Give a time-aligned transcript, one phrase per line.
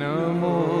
[0.00, 0.77] नमो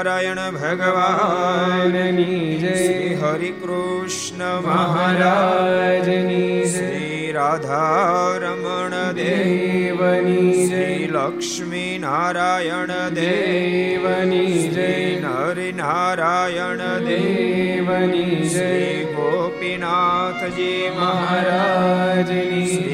[0.00, 2.76] સ્વામિનારાયણ ભગવાનની જય
[3.22, 14.88] હરિ કૃષ્ણ મહારાજની શ્રી રાધારમણ દેવની શ્રી લક્ષ્મી નારાયણ દેવની જય
[15.18, 18.70] નર નારાયણ દેવની જય
[19.12, 22.89] ગોપીનાથજી મહારાજની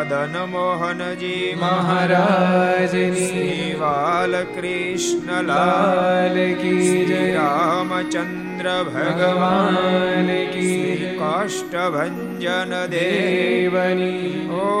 [0.00, 14.48] મદન મોહનજી મહારાજ શ્રી બાલકૃષ્ણ લાલ કી રામચંદ્ર ભગવાન કી કાષ્ટભંજન દેવની.
[14.52, 14.80] ઓ.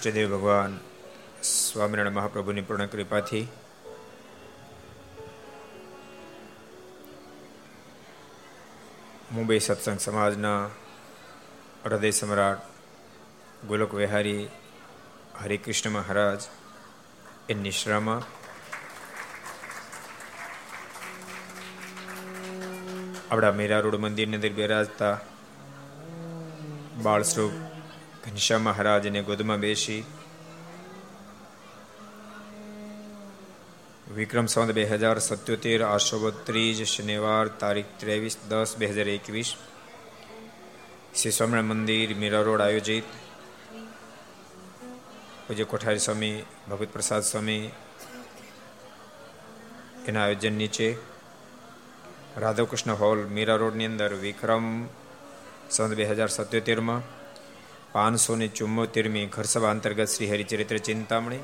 [0.00, 0.74] ઈષ્ટદેવ ભગવાન
[1.44, 3.42] સ્વામિનારાયણ મહાપ્રભુની પૂર્ણ કૃપાથી
[9.30, 10.62] મુંબઈ સત્સંગ સમાજના
[11.84, 12.62] હૃદય સમ્રાટ
[13.64, 14.44] ગોલક વિહારી
[15.40, 16.46] હરિકૃષ્ણ મહારાજ
[17.48, 18.22] એ નિશ્રામાં
[23.26, 25.12] આપણા મીરા રોડ મંદિરની અંદર બિરાજતા
[27.02, 27.79] બાળ સ્વરૂપ
[28.22, 30.02] ઘનશ્યામ મહારાજને ગોદમાં બેસી
[34.10, 39.50] વિક્રમ સંવત બે હજાર સત્યોતેર આઠસો ત્રીજ શનિવાર તારીખ ત્રેવીસ દસ બે હજાર એકવીસ
[41.12, 43.08] શ્રી સ્વામિનારાયણ મંદિર મીરા રોડ આયોજિત
[45.44, 46.36] પૂજ્ય કોઠારી સ્વામી
[46.66, 47.64] ભગવત પ્રસાદ સ્વામી
[50.06, 50.88] એના આયોજન નીચે
[52.36, 54.68] રાધાકૃષ્ણ હોલ મીરા રોડની અંદર વિક્રમ
[55.70, 57.02] સન બે હજાર સત્યોતેરમાં
[57.92, 61.38] પાંચસો ને ચુમ્મોતેરમી ઘરસભા અંતર્ગત Shri Haricharitra Chintamani.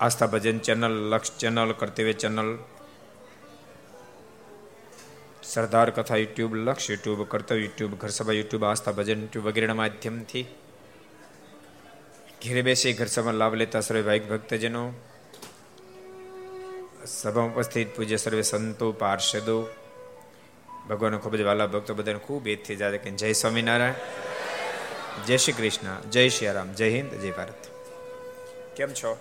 [0.00, 2.58] Aastha Bhajan channel, Laksh channel, Kartavya channel.
[5.42, 10.42] Sardar Katha YouTube, Laksh YouTube, Kartavya YouTube, Gharsabha YouTube, Aastha Bhajan YouTube વગેરેના માધ્યમથી.
[12.44, 14.92] ઘેરે બેસી ઘરસભા લાભ લેતા સર્વે ભાઈક ભક્તજનો.
[17.06, 19.83] સભા ઉપસ્થિત પૂજ્ય સર્વે સંતો, પાર્ષદો.
[20.88, 23.94] ભગવાન ખૂબ જ વાલા ભક્તો બધાને ખૂબ એથી જાય કે જય સ્વામિનારાયણ.
[25.26, 26.00] જય શ્રી કૃષ્ણ.
[26.10, 26.72] જય શ્રી રામ.
[26.72, 27.54] જય હિન્દ, જય ભારત.
[28.76, 29.18] કેમ છો?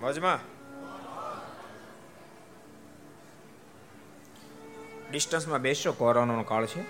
[0.00, 0.54] મોજમાં?
[5.10, 6.82] ડિસ્ટન્સમાં બેસો, કોરોનાનો કાળ છે.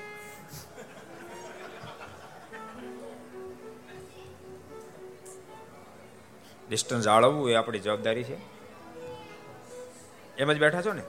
[6.69, 8.37] ડિસ્ટન્સ જાળવવું એ આપણી જવાબદારી છે.
[10.39, 11.03] એમ જ બેઠા છો ને?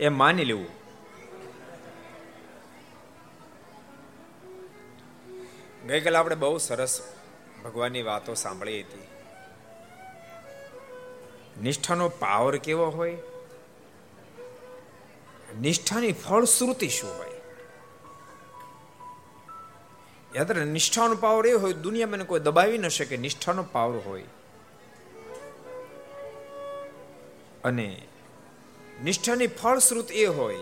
[0.00, 0.66] એમ માની લેવું.
[5.86, 7.12] ગઈકાલે આપણે બહુ સરસ
[7.64, 9.06] ભગવાનની વાતો સાંભળી હતી.
[11.62, 13.16] નિષ્ઠાનો પાવર કેવો હોય?
[15.60, 17.30] નિષ્ઠાની ફળશ્રુતિ શું હોય?
[20.36, 24.24] યાદ રહે, નિષ્ઠાનો પાવર એ હોય દુનિયા મને કોઈ દબાવી ન શકે, નિષ્ઠાનો પાવર હોય.
[27.64, 28.06] અને
[29.04, 30.56] નિષ્ઠાની ફળશ્રુત એ હોય.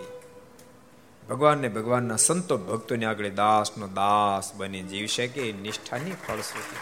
[1.28, 6.76] ભગવાનને ભગવાનના સંતો ભક્તોને આગળ દાસનો દાસ બની જીવી શકે નિષ્ઠાની ફળશ્રુતિ.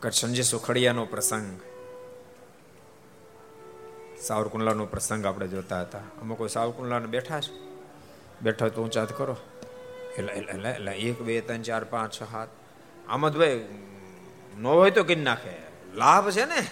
[0.00, 1.60] કરશનજી સુખડિયાનો પ્રસંગ.
[4.20, 5.98] સાવરકુંડલાનો પ્રસંગ આપણે જોતા હતા.
[5.98, 7.52] અમુક કોઈ સાવરકુંડલાને બેઠા છે.
[8.42, 9.36] બેઠા તો ઊંચા કરો.
[10.18, 12.48] એટલે એટલે એટલે એક, બે, ત્રણ, ચાર, પાંચ, છ હાથ
[13.08, 13.64] આમદભાઈ
[14.58, 15.56] ન હોય તો કરી નાખે.
[15.94, 16.66] લાભ છે ને?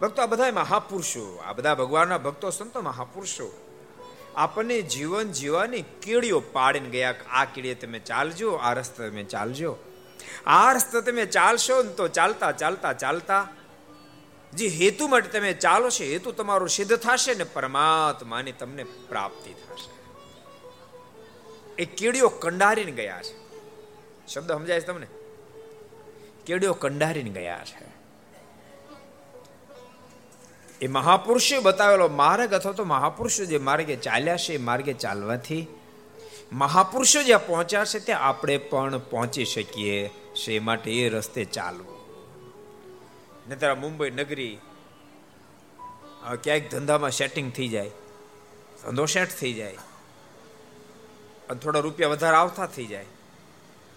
[0.00, 3.52] ભક્તો આ બધા મહાપુરુષો, આ બધા ભગવાનના ભક્તો, સંતો મહાપુરુષો,
[4.36, 9.76] આપણને જીવન જીવવાની કીડીઓ પાડીને ગયા આ કીડીએ તમે ચાલજો, આ રસ્તે તમે ચાલજો.
[10.46, 13.48] આ રસ્તે તમે ચાલશો ને તો ચાલતા ચાલતા ચાલતા
[14.54, 19.90] જે હેતુ માટે તમે ચાલો છો હેતુ તમારો સિદ્ધ થશે ને પરમાત્માની તમને પ્રાપ્તિ થશે.
[21.82, 23.34] એ કીડીઓ કંડારીને ગયા છે.
[24.28, 25.06] શબ્દ સમજાય તમને?
[26.46, 27.90] કીડીઓ કંડારીને ગયા છે.
[30.80, 35.66] એ મહાપુરુષે બતાવેલો માર્ગ અથવા તો મહાપુરુષો જે માર્ગે ચાલ્યા છે, એ માર્ગે ચાલવાથી
[36.52, 41.89] મહાપુરુષો જ્યાં પહોંચ્યા છે, ત્યાં આપણે પણ પહોંચી શકીએ છે માટે એ રસ્તે ચાલવું.
[43.50, 44.58] નતર મુંબઈ નગરી
[46.42, 47.90] ક્યાંક ધંધામાં સેટિંગ થઈ જાય,
[48.82, 49.76] ધંધો સેટ થઈ જાય,
[51.48, 53.06] અને થોડા રૂપિયા વધારે આવતા થઈ જાય.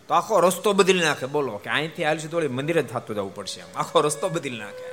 [0.08, 1.26] તો આખો રસ્તો બદલી નાખે.
[1.26, 4.90] બોલો, કે અહીંથી હાલશે તો મંદિરે જ થતું જવું પડશે આખો રસ્તો બદલી નાખે.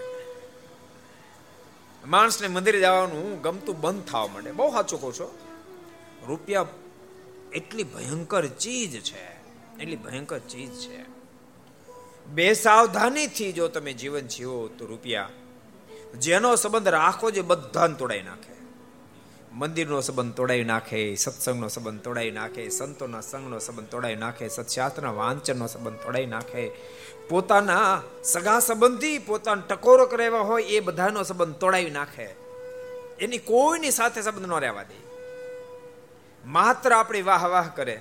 [2.04, 4.52] માણસને મંદિરે જવાનું ગમતું બંધ થવા માંડે.
[4.52, 5.26] બહુ સાચું કહું છો.
[6.28, 6.66] રૂપિયા
[7.52, 9.24] એટલી ભયંકર ચીજ છે.
[9.78, 11.09] એટલી ભયંકર ચીજ છે.
[12.30, 15.28] બે સાવધાનીથી જો તમે જીવન જીવો તો રૂપિયા
[16.18, 18.50] જેનો સંબંધ રાખો જે બધાને તોડાઈ નાખે.
[19.52, 25.66] મંદિરનો સંબંધ તોડાઈ નાખે, સત્સંગનો સંબંધ તોડાઈ નાખે, સંતોના સંઘનો સંબંધ તોડાઈ નાખે સત્શાસ્ત્રના વાંચનનો
[25.66, 26.70] સંબંધ તોડાઈ નાખે.
[27.28, 32.28] પોતાના સગા સંબંધી પોતાનો ટકોરો કરાવ્યા હોય એ બધાનો સંબંધ તોડાવી નાખે.
[33.20, 35.00] એની કોઈની સાથે સંબંધ ન રહેવા દે.
[36.46, 38.00] માત્ર આપણી વાહ વાહ કરે.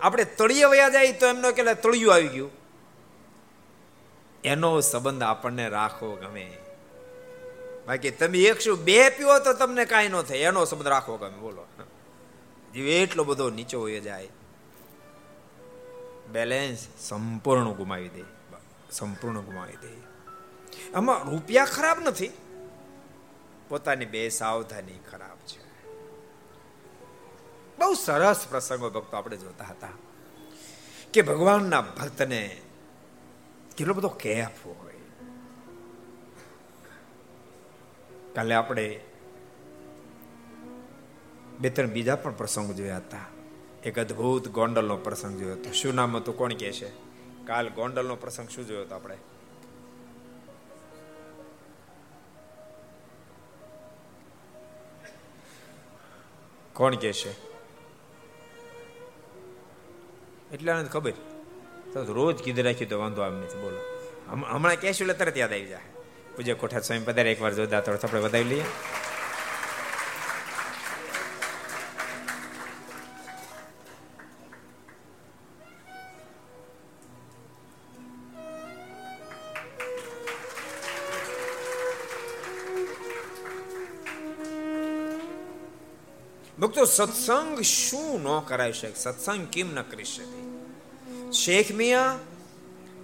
[0.00, 2.59] આપણે તળિયે વયા જાય તો એમનો કે તળિયું આવી ગયું?
[4.44, 6.58] એનો સંબંધ આપણને રાખવો ગમે.
[7.86, 11.66] બાકી તમે એકસો બે પીવો તો તમને કાંઈ ન થાય, એનો સંબંધ રાખવો ગમે, બોલો.
[12.74, 14.28] જીવ એટલો બધો નીચો હોય જાય.
[16.32, 18.22] બેલેન્સ સંપૂર્ણ ગુમાવી દે,
[18.90, 20.10] સંપૂર્ણ ગુમાવી દે.
[20.94, 22.30] આમાં રૂપિયા ખરાબ નથી.
[23.68, 25.60] પોતાની બે સાવધાની ખરાબ છે.
[27.78, 29.88] બહુ સરસ પ્રસંગો ભક્તો આપણે જોતા હતા
[31.12, 32.60] કે ભગવાનના ભક્તને
[33.80, 35.04] કેટલો બધો કેફ હોય
[38.34, 38.84] કાલે આપણે
[41.60, 43.26] બે ત્રણ બીજા પણ પ્રસંગ જોયા હતા
[43.82, 46.92] એક અદ્ભુત ગોંડલનો પ્રસંગ જોયો હતો શું નામ હતું કોણ કે છે
[47.46, 49.18] કાલ ગોંડલનો પ્રસંગ શું જોયો હતો આપણે
[56.74, 57.36] કોણ કે છે
[60.52, 61.29] એટલે ખબર
[61.92, 63.80] તો રોજ કીધું રાખ્યું તો વાંધો આમ નથી બોલો.
[64.28, 65.80] હમણાં કહેશું એટલે તરત યાદ આવી જાય
[66.36, 68.64] પૂજા કોઠા સ્વામી પધારે એકવાર જોરદાર થોડો આપણે વધાવી લઈએ.
[86.60, 88.94] ભક્તો, સત્સંગ શું ન કરાવી શકે?
[88.94, 90.49] સત્સંગ કેમ ન કરી શકે?
[91.32, 92.18] શેખ મિયા,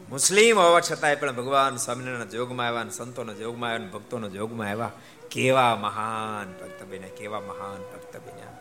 [0.09, 4.93] મુસ્લિમ હોવા છતાંય પણ ભગવાન સ્વામિનારાયણ જોગમાં આવ્યા સંતોના જોગમાં આવ્યા ભક્તોના જોગમાં આવ્યા.
[5.31, 8.59] કેવા મહાન ભક્ત બન્યા, કેવા મહાન ભક્ત બન્યા.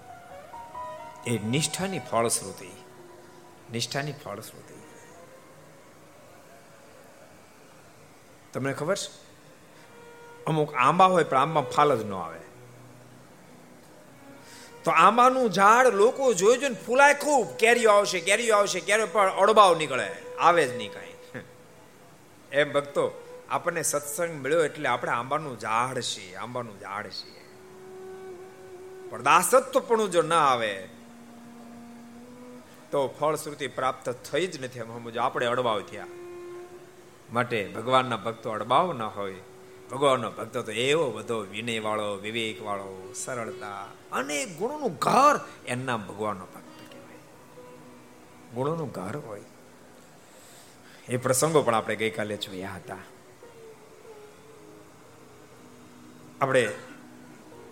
[1.27, 2.71] એ નિષ્ઠાની ફળશ્રુતિ
[3.71, 4.73] નિષ્ઠાની ફળશ્રુતિ.
[8.53, 9.09] તમને ખબર છે?
[10.45, 12.39] અમુક આંબા હોય પણ આંબા ફાલ જ ન આવે.
[14.85, 17.47] તો આંબાનું ઝાડ લોકો જોઈ જોઈને ફૂલાય ખૂબ.
[17.57, 20.09] કેરીઓ આવશે કેરીઓ આવશે, કેરીઓ પણ અડબાવ નીકળે.
[20.39, 21.41] આવે જ નહીં કાંઈ.
[22.51, 23.05] એમ ભક્તો,
[23.49, 27.41] આપણને સત્સંગ મળ્યો એટલે આપણે આંબાનું ઝાડ છીએ, આંબાનું ઝાડ છીએ.
[29.09, 30.89] પણ દાસત્વપણું જો ના આવે,
[32.91, 35.21] તો ફળશ્રુતિ પ્રાપ્ત થઈ જ નથી સમજો.
[35.21, 36.07] આપણે અડબાવ થયા.
[37.33, 39.35] માટે ભગવાનના ભક્તો અડબાવ ન હોય.
[39.91, 46.45] ભગવાનનો ભક્ત તો એવો બધો વિનય વાળો વિવેક વાળો સરળતા અને ગુણોનું ઘર એના ભગવાનનો
[46.45, 47.17] ભક્ત કહેવાય.
[48.53, 49.41] ગુણોનું ઘર હોય.
[51.09, 52.97] એ પ્રસંગો પણ આપણે ગઈકાલે જોયા હતા.
[56.41, 56.69] આપણે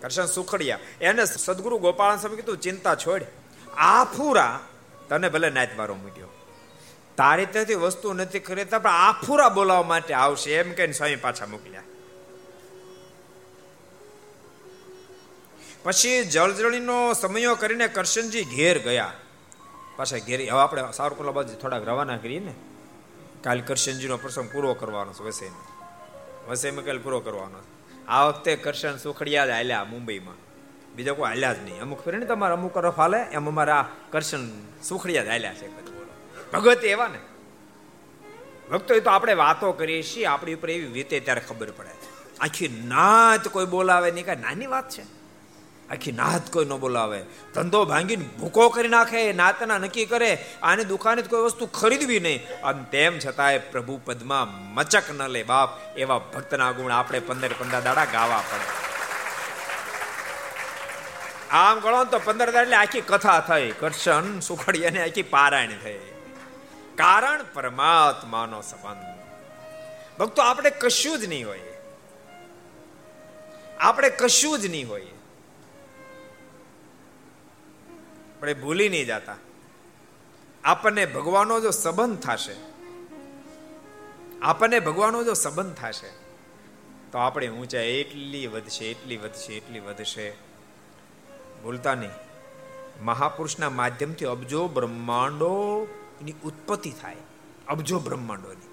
[0.00, 3.22] કરશન સુખડિયા, એને સદગુરુ ગોપાલ સ્વામી કીધું, ચિંતા છોડ.
[3.76, 4.60] આ ફૂરા
[5.08, 6.28] તને ભલે નાચ મારો મૂક્યો.
[7.16, 10.54] તારી ત્યાંથી વસ્તુ નથી ખરીદતા, પણ આફુરા બોલાવવા માટે આવશે.
[10.54, 11.82] એમ કહીને સ્વામી પાછા મોકલ્યા.
[15.84, 19.12] પછી જળજળીનો સમયો કરીને કરશનજી ઘેર ગયા.
[19.96, 22.54] પાછા ઘેર, હવે આપણે સાવરકુલા બાજુ થોડાક રવાના કરીએ ને.
[23.42, 25.64] કાલ કરશનજીનો પ્રસંગ પૂરો કરવાનો છે વસઈનો.
[26.48, 27.58] વસઈમાં કાલ પૂરો કરવાનો
[28.08, 30.34] આ વખતે કરશન સુખડિયા જ હાલ્યા મુંબઈમાં.
[30.96, 31.80] બીજા કોઈ હાલ્યા જ નહીં.
[31.80, 35.68] અમુક ફેરે ને તમારે અમુક રફ હાલે, એમ અમારા કરશન સુખડિયા જ હાલ્યા છે
[36.52, 37.18] ભગવત એવા ને.
[38.70, 41.88] ભક્તો એ તો આપણે વાતો કરીએ છીએ, આપણી ઉપર એવી વીતે ત્યારે ખબર પડે.
[42.40, 44.26] આખી નાત કોઈ બોલાવે નહીં.
[44.26, 45.13] કાંઈ નાની વાત છે.
[45.90, 47.22] આખી નાત કોઈ ન બોલાવે.
[47.54, 52.60] ધંધો ભાંગીને ભૂકો કરી નાખે, નાતના નક્કી કરે, આની દુકાને કોઈ વસ્તુ ખરીદવી નહીં.
[52.62, 57.80] અને તેમ છતાંય પ્રભુ પદમાં મચક ન લે બાપ, એવા ભક્તના ગુણ આપણે પંદર પંદર
[57.80, 58.84] દાડા ગાવા પડે.
[61.50, 63.70] આમ ગણો તો પંદર દાડા એટલે આખી કથા થઈ.
[63.70, 65.98] કરશન સુખડિયાને આખી પારાયણ થઈ.
[66.94, 69.18] કારણ પરમાત્માનો સંબંધ.
[70.18, 71.60] ભક્તો, આપણે કશું જ નહીં હોય.
[73.80, 75.13] આપણે કશું જ નહીં હોઈએ
[78.44, 79.36] આપણે ભૂલી નહીં જતા.
[80.64, 82.56] આપણને ભગવાનનો જો સંબંધ થશે,
[84.42, 86.10] આપણને ભગવાનનો જો સંબંધ થશે,
[87.12, 90.26] તો આપણે ઊંચાઈ એટલી વધશે એટલી વધશે એટલી વધશે.
[91.62, 92.10] ભૂલતા નહીં.
[93.04, 97.16] મહાપુરુષના માધ્યમથી અબજો બ્રહ્માંડોની ઉત્પત્તિ થાય.
[97.68, 98.68] અબજો બ્રહ્માંડોની.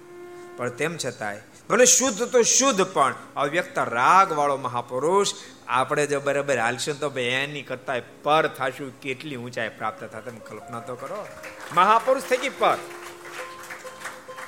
[0.56, 5.32] પણ તેમ છતાંય, ભલે શુદ્ધ તો શુદ્ધ પણ, અવ્યક્ત રાગ વાળો મહાપુરુષ
[5.72, 10.80] આપણે જો બરાબર હાલશું તો એની કરતા પર થાશું, કેટલી ઊંચાઈ પ્રાપ્ત થાય, તમે કલ્પના
[10.80, 11.26] તો કરો.
[11.74, 12.78] મહાપુરુષ થઈ ગઈ પર.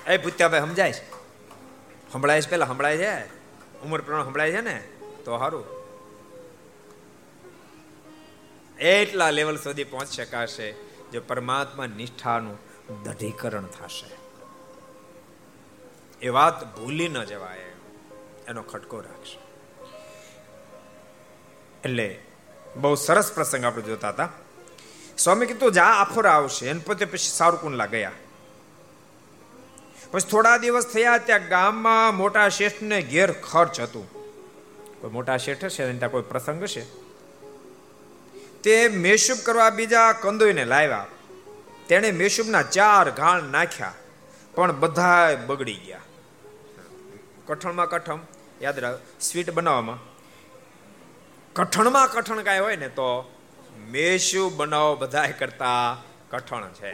[0.07, 1.11] એ ભૂત્યાભાઈ સમજાય છે
[2.13, 3.25] સંભળાય છે પેલા, સંભળાય છે?
[3.83, 4.83] ઉમર પ્રમાણે સંભળાય છે ને?
[5.25, 5.65] તો સારું
[8.79, 10.73] એટલા લેવલ સુધી પહોંચી શકાશે
[11.13, 12.59] જો પરમાત્મા નિષ્ઠાનું
[13.03, 14.11] દઢીકરણ થશે.
[16.23, 17.59] એ વાત ભૂલી ન જવાય.
[18.49, 19.44] એનો ખટકો રાખશે.
[21.85, 22.19] એટલે
[22.77, 24.29] બહુ સરસ પ્રસંગ આપણે જોતા હતા.
[25.19, 26.69] સ્વામી કીધું, જા, આફોરા આવશે.
[26.69, 28.13] એને પોતે પછી સારુકુંડલા ગયા.
[30.11, 34.07] પછી થોડા દિવસ થયા, ત્યાં ગામમાં મોટા શેઠને ઘેર ખર્ચ હતું.
[35.01, 36.85] કોઈ મોટા શેઠ હશે ત્યાં કોઈ પ્રસંગ હશે?
[38.63, 41.07] તે મેશુબ કરવા બીજા કંદોઈને લાવ્યા.
[41.89, 43.93] તેણે મેશુબના ચાર ઘાણ નાખ્યા,
[44.55, 46.01] પણ બધા બગડી ગયા.
[47.47, 48.21] કઠણમાં કઠમ
[48.63, 49.99] યાદ રાખ, સ્વીટ બનાવવામાં.
[51.56, 53.10] કઠણમાં કઠણ કાંઈ હોય ને તો
[53.90, 55.80] મેશુબ બનાવો બધા કરતા
[56.32, 56.94] કઠણ છે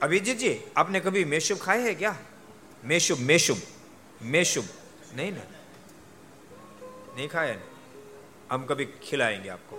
[0.00, 2.16] अभिजीत जी आपने कभी मेशुब खाए हैं क्या
[2.84, 3.60] मेशुब मेशुब
[4.24, 4.64] मेशुब
[5.16, 5.44] नहीं ना
[7.16, 7.66] नहीं खाया ना
[8.50, 9.78] हम कभी खिलाएंगे आपको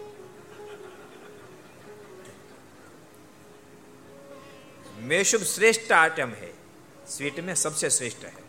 [5.03, 6.51] मेशुब श्रेष्ठ आइटम है
[7.07, 8.40] स्वीट में सबसे श्रेष्ठ है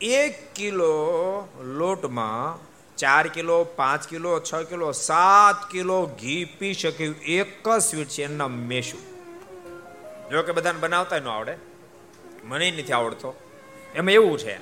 [0.00, 2.58] એક કિલો લોટમાં
[2.96, 8.24] ચાર કિલો, પાંચ કિલો, છ કિલો, સાત કિલો ઘી પી શકે એક જ સ્વીટ છે,
[8.24, 9.00] એના મેશું.
[10.30, 11.54] જો કે બધાને બનાવતા ન આવડે.
[12.44, 13.34] મને નથી આવડતો.
[13.94, 14.56] એમાં એવું છે,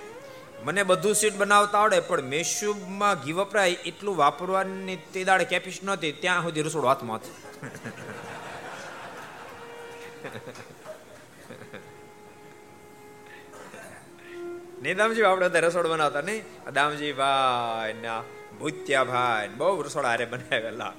[0.64, 6.12] મને બધું સ્વીટ બનાવતા આવડે, પણ મેશુબમાં ઘી વપરાય એટલું વાપરવાની તે દાડે કેપિસ નહોતી,
[6.12, 7.35] ત્યાં સુધી રસોડું હાથમાં હતું.
[14.83, 16.43] નહીં દામજી આપણે બધા રસોડ બનાવતા નહીં?
[16.77, 18.23] દામજી ભાઈ ના
[18.59, 20.95] ભૂત્યા ભાઈ બહુ રસોડા હારે બનાવેલા.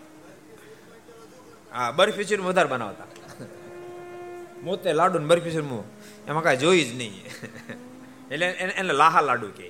[1.73, 3.07] હા બરફી છે વધારે બનાવતા.
[4.63, 5.61] મોતે લાડુ ને બરફી છે
[6.27, 7.13] એમાં કાંઈ જોઈ જ નહીં.
[8.31, 8.47] એટલે
[8.79, 9.67] એને લાહા લાડુ કે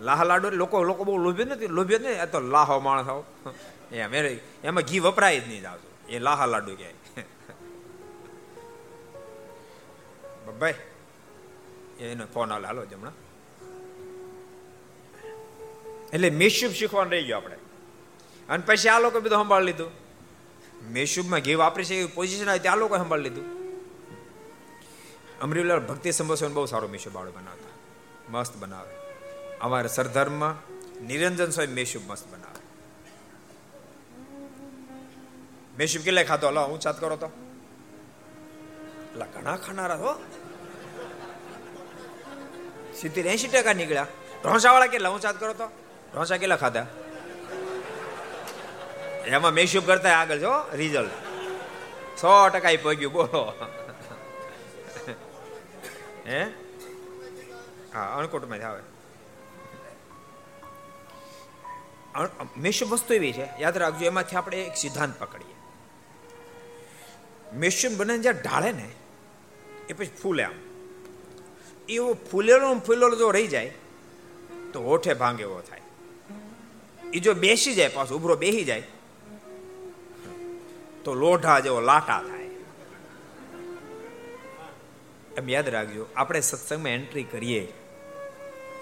[0.00, 1.70] લાહા લાડુ લોકો લોકો બહુ લોભ્ય નથી.
[1.78, 2.30] લોભ્ય નહીં.
[2.32, 3.24] તો લાહો માણસ આવો.
[3.92, 4.14] એમ
[4.64, 6.90] એમાં ઘી વપરાય જ નહીં આવતું એ લાહા લાડુ કહે.
[10.60, 10.78] ભાઈ,
[12.00, 13.16] એનો ફોન હાલ હાલો, જમણા.
[16.12, 17.56] એટલે મેશુબ શીખવાનું રહી ગયો આપણે.
[18.48, 19.90] અને પછી આ લોકો બધું સંભાળી લીધું.
[20.90, 23.44] મેશુબમાં ઘી વાપરી છે એવી પોઝિશન આવી ત્યાં લોકો સંભાળી લીધું.
[25.40, 27.70] અમરીલાલ ભક્તિ સંબોસન બહુ સારો મેશુબ આવડે બનાવતા.
[28.28, 28.94] મસ્ત બનાવે.
[29.60, 30.54] અમારે સરધર્મમાં
[31.06, 32.60] નિરંજન સ્વામી મેશુબ મસ્ત બનાવે.
[35.78, 37.26] મેશુબ કેટલા ખાતો હલો હું ચાત કરો તો.
[37.26, 40.14] એટલે ઘણા ખાનારા હો.
[43.00, 44.06] સિત્તેર એસી ટકા નીકળ્યા.
[44.42, 45.08] ઢોસા વાળા કેટલા?
[45.08, 45.79] હું ચાત કરો તો.
[46.12, 46.86] ઢોસા કેટલા ખાધા?
[49.26, 51.14] એમાં મેશુપ કરતા આગળ જો રિઝલ્ટ
[52.20, 53.42] સો ટકા પગ્યું, બોલો.
[56.26, 56.40] હે?
[57.94, 58.82] હા અણકોટમાં આવે.
[62.56, 65.56] મેશુપ વસ્તુ એવી છે, યાદ રાખજો, એમાંથી આપણે એક સિદ્ધાંત પકડીએ.
[67.54, 68.88] મેશુપ બને જ્યાં ઢાળે ને,
[69.88, 70.56] એ પછી ફૂલે આમ.
[71.88, 73.70] એવો ફૂલેલો ફૂલેલો જો રહી જાય,
[74.72, 75.82] તો હોઠે ભાંગે એવો થાય.
[77.12, 78.86] એ જો બેસી જાય પાછો, ઉભરો બેસી જાય,
[81.04, 82.48] તો લોઢા જેવો લાટા થાય.
[85.38, 87.62] એમ યાદ રાખજો, આપણે સત્સંગમાં એન્ટ્રી કરીએ,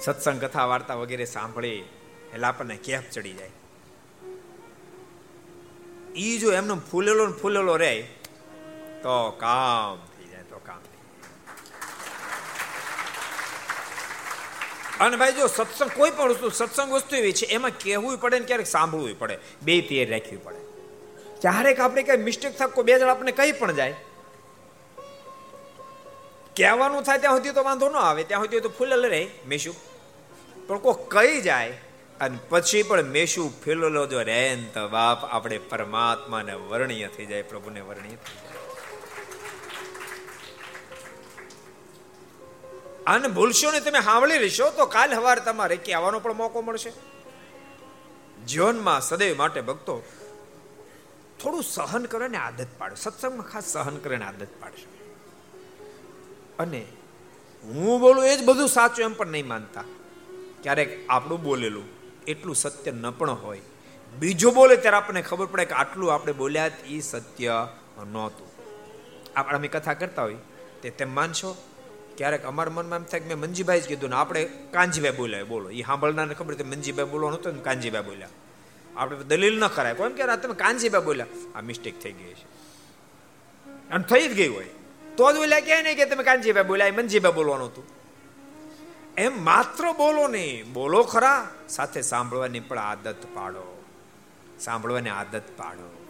[0.01, 1.85] સત્સંગ કથા વાર્તા વગેરે સાંભળીએ,
[2.33, 3.55] એટલે આપણને કેફ ચડી જાય.
[6.17, 7.95] ઈ જો એમનો ફૂલેલો ફૂલેલો રહે,
[9.03, 9.99] તો કામ
[15.01, 18.47] અને ભાઈ જો સત્સંગ, કોઈ પણ વસ્તુ, સત્સંગ વસ્તુ એવી છે, એમાં કહેવું પડે ને
[18.47, 19.39] ક્યારેક સાંભળવું પડે.
[19.63, 20.59] બે તૈયાર રાખવી પડે.
[21.41, 23.95] ક્યારેક આપણે કઈ મિસ્ટેક થાય કોઈ બે જણ આપણે કહી પણ જાય.
[26.57, 29.75] કહેવાનું થાય ત્યાં સુધી તો વાંધો ન આવે, ત્યાં સુધી તો ફૂલ રહે, મેશુ.
[30.67, 31.73] પણ કોઈ કહી જાય,
[32.21, 37.81] અને પછી પણ મેશુ ફેલેલો જો રહે તો બાપ આપણે પરમાત્માને વર્ણ્ય થઈ જાય, પ્રભુને
[37.81, 38.58] વર્ણ્ય થઈ જાય.
[43.09, 44.71] અને ભૂલશો ને તમે સાંભળી લેશો.
[44.71, 46.93] તો કાલ સવારે તમારે કહેવાનો પણ મોકો મળશે.
[48.47, 49.95] જીવનમાં સદૈવ માટે ભક્તો
[51.41, 52.95] થોડું સહન કરવાની આદત પાડો.
[52.95, 54.89] સત્સંગમાં ખાસ સહન કરીને આદત પાડશો
[56.59, 56.83] અને
[57.65, 59.85] હું બોલું એ જ બધું સાચું એમ પણ નહીં માનતા.
[60.63, 61.87] ક્યારેક આપણું બોલેલું
[62.27, 63.61] એટલું સત્ય ન પણ હોય.
[64.19, 67.69] બીજો બોલે ત્યારે આપણને ખબર પડે કે આટલું આપણે બોલ્યા એ સત્ય
[68.07, 68.49] નહોતું.
[69.37, 70.37] આપણે અમે કથા કરતા હોય
[70.83, 71.51] તે તેમ માનશો?
[72.19, 75.71] ક્યારેક અમારા મનમાં એમ થાય કે મેં મંજીભાઈ જ કીધું ને આપણે કાંજીભાઈ બોલ્યા, બોલો.
[75.71, 78.29] એ સાંભળનારને ખબર છે મંજીભાઈ બોલવાનું હતું ને કાંજીભાઈ બોલ્યા.
[78.97, 79.95] આપણે દલીલ ન કરાય.
[79.95, 81.27] કોમ કે તમે કાંજીભાઈ બોલ્યા?
[81.55, 82.59] આ મિસ્ટેક થઈ ગઈ છે.
[83.91, 84.65] અને થઈ જ ગઈ હોય.
[85.17, 87.85] તો જ બોલ્યા કે નહીં કે તમે કાંજીભાઈ બોલ્યા મંજીભાઈ બોલવાનું હતું.
[89.17, 93.85] એમ માત્ર બોલો નહીં, બોલો ખરા, સાથે સાંભળવાની પણ આદત પાડો.
[94.61, 96.07] સાંભળવાની આદત પાડો.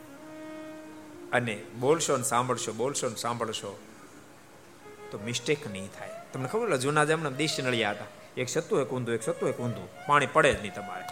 [1.33, 3.79] અને બોલશો ને સાંભળશો, બોલશો ને સાંભળશો.
[5.11, 6.11] તો મિસ્ટેક નહીં થાય.
[6.33, 8.05] તમને ખબર જૂના જમણા દેશી નળિયા હતા?
[8.37, 11.05] એક સત્તુ એક ઊંધું એક સત્તુ એક ઊંધું પાણી પડે જ નહીં તમારે.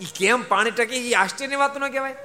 [0.00, 1.10] એ કેમ પાણી ટકે?
[1.10, 2.16] એ આશ્ચર્યની વાત ન કહેવાય.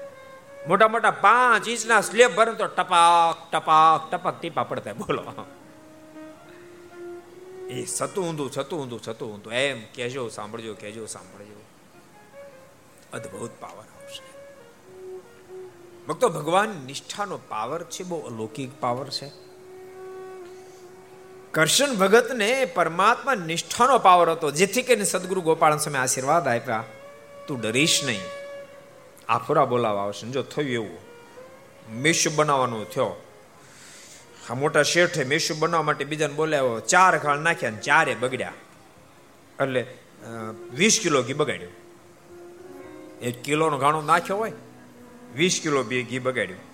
[0.68, 5.46] મોટા મોટા પાંચ ઇંચના સ્લેબ ભરે તો ટપાક ટપાક ટપાક ટીપા પડતા બોલો.
[7.70, 9.54] એ સતું ઊંધું છતું ઊંધું છતું ઊંધું.
[9.54, 11.64] એમ કહેજો, સાંભળજો કહેજો, સાંભળજો.
[13.14, 14.32] અદ્ભુત પાવર આવશે.
[16.06, 19.51] ભક્તો, ભગવાન નિષ્ઠાનો પાવર છે, બહુ અલૌકિક પાવર છે.
[21.52, 24.52] કરશન ભગતને પરમાત્મા નિષ્ઠાનો પાવર હતો.
[24.52, 26.84] જેથી કરીને સદગુરુ ગોપાલ સમય આશીર્વાદ આપ્યા.
[27.48, 28.22] તું ડરીશ નહીં.
[29.30, 30.28] આફુરા બોલાવા આવશે.
[30.28, 31.00] જો થયું એવું
[31.92, 33.12] મેશ બનાવવાનું થયો.
[34.50, 36.80] આ મોટા શેઠે મેશુ બનાવવા માટે બીજાને બોલાવ્યો.
[36.80, 38.54] ચાર ખાળ નાખ્યા ને ચારે બગડ્યા.
[39.60, 39.86] એટલે
[40.74, 41.74] વીસ કિલો ઘી બગાડ્યું.
[43.22, 44.54] એક કિલોનો ઘાણો નાખ્યો હોય,
[45.36, 46.71] વીસ કિલો ઘી બગાડ્યું.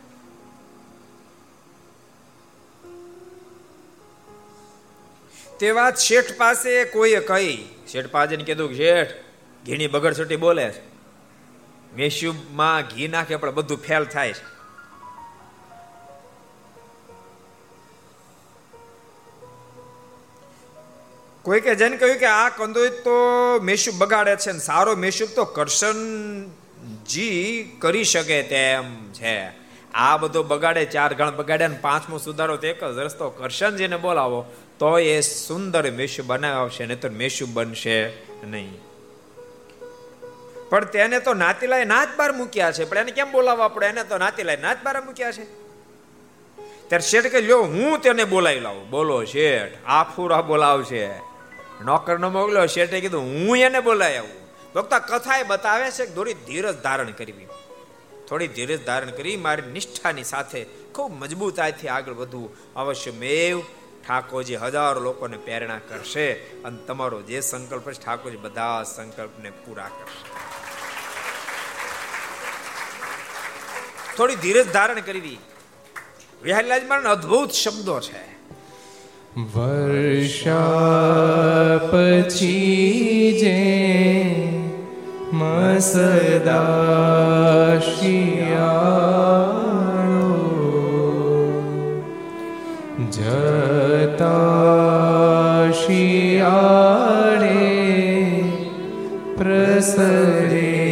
[5.59, 7.69] તે વાત શેઠ પાસે કોઈએ કહી?
[7.91, 9.11] શેઠ પાસે કીધું શેઠ,
[9.65, 10.81] ઘીની બગડસટી બોલે છે.
[11.95, 14.57] મેસ્યુમાં ઘી નાખે, પણ બધું ફેલ થાય છે.
[21.43, 23.15] કોઈ કે જેને કહ્યું કે, આ કંદોઈ તો
[23.63, 26.53] મેશુબ બગાડે છે ને, સારો મેશુબ તો કરશનજી
[27.79, 29.67] કરી શકે તેમ છે.
[29.93, 34.45] આ બધો બગાડે, ચાર ગણ બગાડે ને, પાંચમો સુધારો તો એક જ રસ્તો કરશનજીને બોલાવો.
[34.79, 38.07] તો એ સુંદર મેશુ બનાવશે ને તો મેશુ બનશે
[38.43, 38.79] નહીં.
[40.69, 43.85] પણ તેને તો નાતીલાએ નાથ બાર મૂક્યા છે, પણ એને કેમ બોલાવવા પડે?
[43.85, 45.43] એને તો નાતીલાએ નાથ બાર મૂક્યા છે.
[46.87, 48.89] ત્યારે શેઠ કે લ્યો, હું તેને બોલાવી લાવું.
[48.89, 51.07] બોલો, શેઠ, આ ફૂરા બોલાવશે.
[51.85, 54.47] નોકર નો મોકલ્યો, શેઠે કીધું, હું એને બોલાવી આવું.
[54.75, 57.47] વક્તા કથા એ બતાવે છે કે થોડી ધીરજ ધારણ કરવી.
[58.29, 63.61] થોડી ધીરજ ધારણ કરી, મારી નિષ્ઠાની સાથે ખૂબ મજબૂતાઈથી આગળ વધવું અવશ્ય મેવ
[64.07, 70.37] ઠાકોરજી હજારો લોકોને પ્રેરણા કરશે અને તમારો જે સંકલ્પ છે ઠાકોરજી બધા સંકલ્પને પૂરા કરશે.
[74.17, 75.37] થોડી ધીરજ ધારણ કરવી.
[76.43, 78.37] વિહારીલાલ મારા અદ્ભુત શબ્દો છે.
[79.41, 80.53] વર્ષા
[81.91, 83.55] પછી જે
[85.33, 87.79] મસદા જતા
[95.73, 97.57] શિયાળે
[99.37, 100.86] પ્રસરે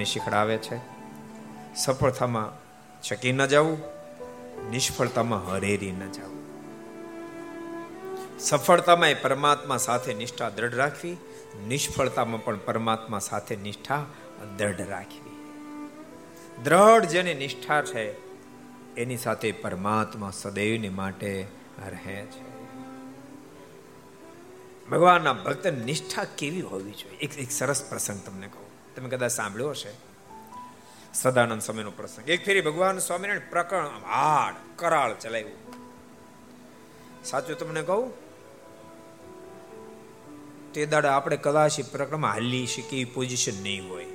[0.00, 0.78] આપણને શીખડાવે છે.
[1.74, 2.52] સફળતામાં
[3.02, 3.78] ચકી ન જવું
[4.70, 6.40] નિષ્ફળતામાં હરેરી ન જવું
[8.40, 11.16] સફળતામાં પરમાત્મા સાથે નિષ્ઠા દ્રઢ રાખવી,
[11.68, 14.06] નિષ્ફળતામાં પણ પરમાત્મા સાથે નિષ્ઠા
[14.56, 15.36] દ્રઢ રાખવી.
[16.64, 18.04] દ્રઢ જેની નિષ્ઠા છે,
[18.96, 21.46] એની સાથે પરમાત્મા સદૈવને માટે
[21.90, 22.44] રહે છે.
[24.88, 27.16] ભગવાનના ભક્ત નિષ્ઠા કેવી હોવી જોઈએ?
[27.16, 28.69] એક એક સરસ પ્રસંગ તમને કહું.
[28.96, 29.90] તમે કદાચ સાંભળ્યો હશે.
[31.14, 32.28] સદાનંદ સ્વામીનો પ્રસંગ.
[32.28, 35.70] એક ફેરી ભગવાન સ્વામિનારાયણ પ્રકરણ હાડ કરાળ ચલાવ્યું.
[37.24, 38.30] સાચું તમને કહું?
[40.72, 44.06] તે દાડા આપણે કદાચ પ્રકરણમાં હાલી શીખી પોઝિશન નહીં હોય.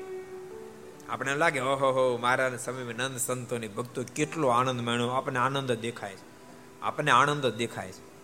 [1.09, 5.07] આપણે લાગે, ઓહો, હો મારા સમયમાં નંદ સંતોની ભક્તો કેટલો આનંદ માણ્યો.
[5.07, 6.35] આપણને આનંદ દેખાય છે.
[6.81, 8.14] આપણને આનંદ દેખાય છે.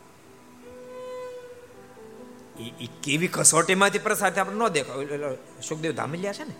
[2.67, 5.37] એ કેવી કસોટીમાંથી પ્રસાદ આપણે ન દેખાય.
[5.61, 6.55] સુખદેવ ધામલિયા છે ને?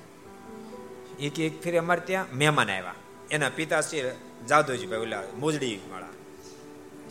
[1.20, 2.94] એક એક ફેરી અમારે ત્યાં મહેમાન આવ્યા.
[3.32, 3.82] એના પિતા
[4.50, 6.08] જાદવજી ભાઈ ઓલા મોજડી વાળા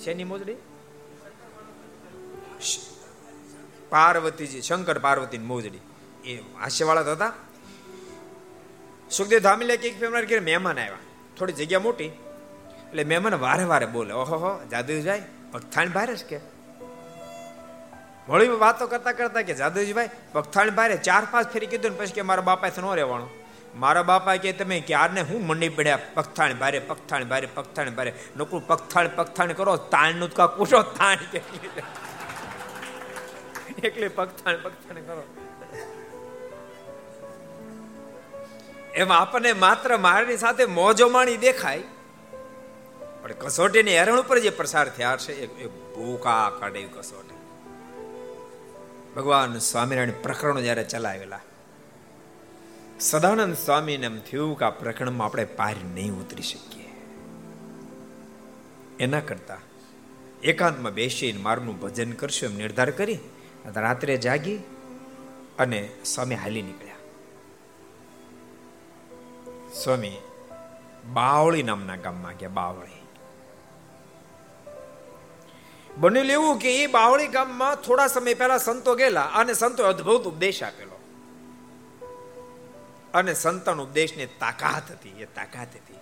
[0.04, 0.54] શેની મોજડી?
[3.90, 5.78] પાર્વતીજી, શંકર પાર્વતી મોજડી.
[6.30, 7.32] એ હાસ્યવાળા હતા.
[9.10, 10.98] સુખદેવ ધામલિયા કે એક ફેરી ઘરે મહેમાન આવ્યા.
[11.38, 12.04] થોડી જગ્યા મોટી.
[12.04, 15.22] એટલે મહેમાન વારે વારે બોલે ઓહો જાદવજી
[15.52, 16.59] પગથાણ ભારે જ કે.
[18.30, 22.22] વળી વાતો કરતા કરતા કે જાદવજીભાઈ પગથાણ ભારે ચાર પાંચ ફેરી કીધું ને પછી કે
[22.30, 23.30] મારા બાપા ન રહેવાનું.
[23.82, 26.04] મારા બાપા કે તમે ક્યારને હું મંડી પડ્યા?
[26.16, 31.20] પગથાણ ભારે પગથાણ ભારે પગથાણ ભારે નોકરું પગથાણ પગથાણ કરો તાણનું કા કૂટો તાણ
[33.88, 35.22] એકલી પગથાણ પગથાણ કરો.
[39.00, 41.84] એમાં આપણને માત્ર મારની સાથે મોજો માણી દેખાય,
[43.22, 45.32] પણ કસોટીની હેરણ ઉપર જે પ્રસાર થયા છે,
[45.64, 47.39] એ ભૂકા કાઢે કસોટી.
[49.16, 51.40] ભગવાન સ્વામિનારાયણ પ્રકરણો જ્યારે ચલાવેલા,
[53.00, 56.90] સદાનંદ સ્વામીને એમ થયું કે આ પ્રકરણમાં આપણે પાર નહીં ઉતરી શકીએ.
[59.00, 59.58] એના કરતા
[60.42, 63.18] એકાંતમાં બેસીને મારનું ભજન કરશું એમ નિર્ધાર કરી
[63.76, 64.56] રાત્રે જાગી
[65.58, 66.96] અને સ્વામી હાલી નીકળ્યા.
[69.82, 70.16] સ્વામી
[71.12, 72.99] બાવળી નામના ગામમાં ગયા, બાવળી.
[76.00, 80.62] બન્યું એવું કે એ બાવળી ગામમાં થોડા સમય પહેલા સંતો ગયેલા અને સંતો અદ્ભુત ઉપદેશ
[80.62, 80.96] આપેલો.
[83.14, 85.98] અને સંતન ઉપદેશની તાકાત હતી, એ તાકાત હતી.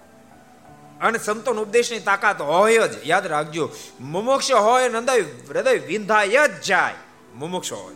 [1.01, 3.71] અને સંતોન ઉપદેશની તાકાત હોય જ, યાદ રાખજો.
[4.01, 6.95] મુમુક્ષ હોય હૃદય હૃદય વિંધાય જ જાય.
[7.35, 7.95] મુમુક્ષ હોય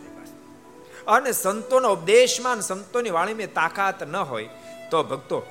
[1.07, 4.49] અને સંતોના ઉપદેશમાં સંતોની વાણીમાં તાકાત ન હોય
[4.91, 5.45] તો ભક્તો,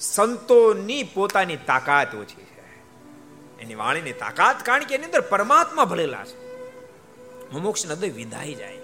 [0.00, 2.46] સંતોની પોતાની તાકાત ઓછી
[3.60, 6.36] એની વાણીની તાકાત કારણ કે એની અંદર પરમાત્મા ભળેલા છે.
[7.52, 8.78] મુમુક્ષ હૃદય વિધાઈ જાય.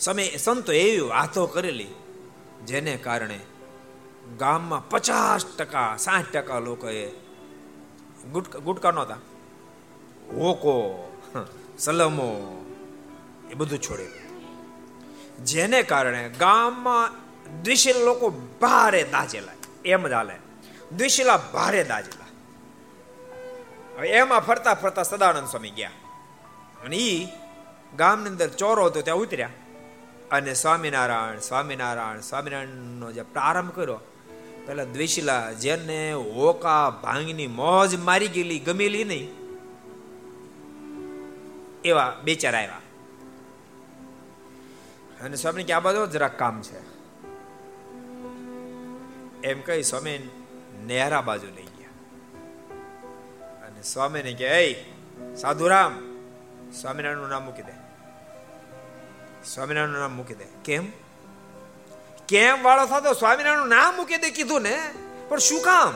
[0.00, 1.94] સમય સંતો એવી વાતો કરેલી,
[2.64, 3.40] જેને કારણે
[4.38, 7.06] ગામમાં પચાસ ટકા, સાઠ ટકા લોકોએ
[8.32, 9.18] ગુટકા ગુટકા નહોતા.
[10.36, 10.76] હોકો,
[11.78, 12.30] સલમો,
[13.50, 14.08] એ બધું છોડે.
[15.44, 17.08] જેને કારણે ગામમાં
[17.62, 19.52] દ્વિશીલ લોકો ભારે દાજેલા
[19.84, 20.36] એમ જ હાલે.
[20.96, 22.21] દ્વિશીલા ભારે દાજેલા
[23.96, 25.90] હવે એમાં ફરતા ફરતા સદાનંદ સ્વામી ગયા.
[26.84, 27.28] અને ઈ
[27.96, 29.48] ગામની અંદર ચોરો હતો, ત્યાં ઉતર્યા.
[30.30, 34.00] અને સ્વામિનારાયણ સ્વામિનારાયણ, સ્વામિનારાયણનો જે પ્રારંભ કર્યો,
[34.66, 39.28] પેલા દ્વિશીલા જેને હોકા ભાંગની મોજ મારી ગયેલી, ગમેલી નહીં.
[41.84, 42.80] એવા બે ચાર આવ્યા.
[45.24, 46.92] અને સ્વામી કે આ બાજુ જરાક કામ છે.
[49.42, 50.30] એમ કહી સ્વામી
[50.86, 51.61] નેહરા બાજુ લઈ
[53.82, 54.72] સ્વામીને કે એ
[55.36, 55.94] સાધુરામ
[56.72, 57.74] સ્વામિનારાયણનું નામ મૂકી દે
[59.44, 60.84] સ્વામિનારાયણનું નામ મૂકી દે કેમ
[62.28, 64.76] કેમ વાળો થતો સ્વામિનારાયણનું નામ મૂકી દે કીધું ને
[65.28, 65.94] પણ શું કામ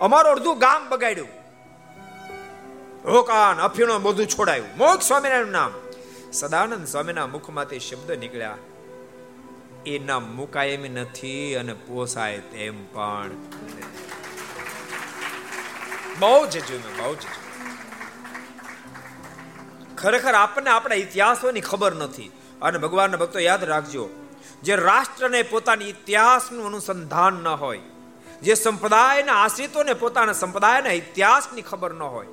[0.00, 1.32] અમારું અડધું ગામ બગાડ્યું
[3.06, 5.72] રોકાણ અફીણો બધું છોડાયું મોક્ષ સ્વામિનારાયણ નામ
[6.32, 8.58] સદાનંદ સ્વામીના મુખમાંથી શબ્દ નીકળ્યા
[9.86, 14.07] એ નામ મુકાય એમ નથી અને પોસાય તેમ પણ
[16.18, 17.18] બહુ જ જૂનું બહુ જ.
[19.98, 22.32] ખરેખર આપણને આપણા ઇતિહાસોની ખબર નથી.
[22.62, 24.08] અને ભગવાનના ભક્તો યાદ રાખજો,
[24.62, 27.80] જે રાષ્ટ્રને પોતાની ઇતિહાસનું અનુસંધાન ન હોય,
[28.42, 32.26] જે સંપ્રદાયના આશ્રિતોને પોતાના સંપ્રદાયના ઇતિહાસની ખબર ન હોય,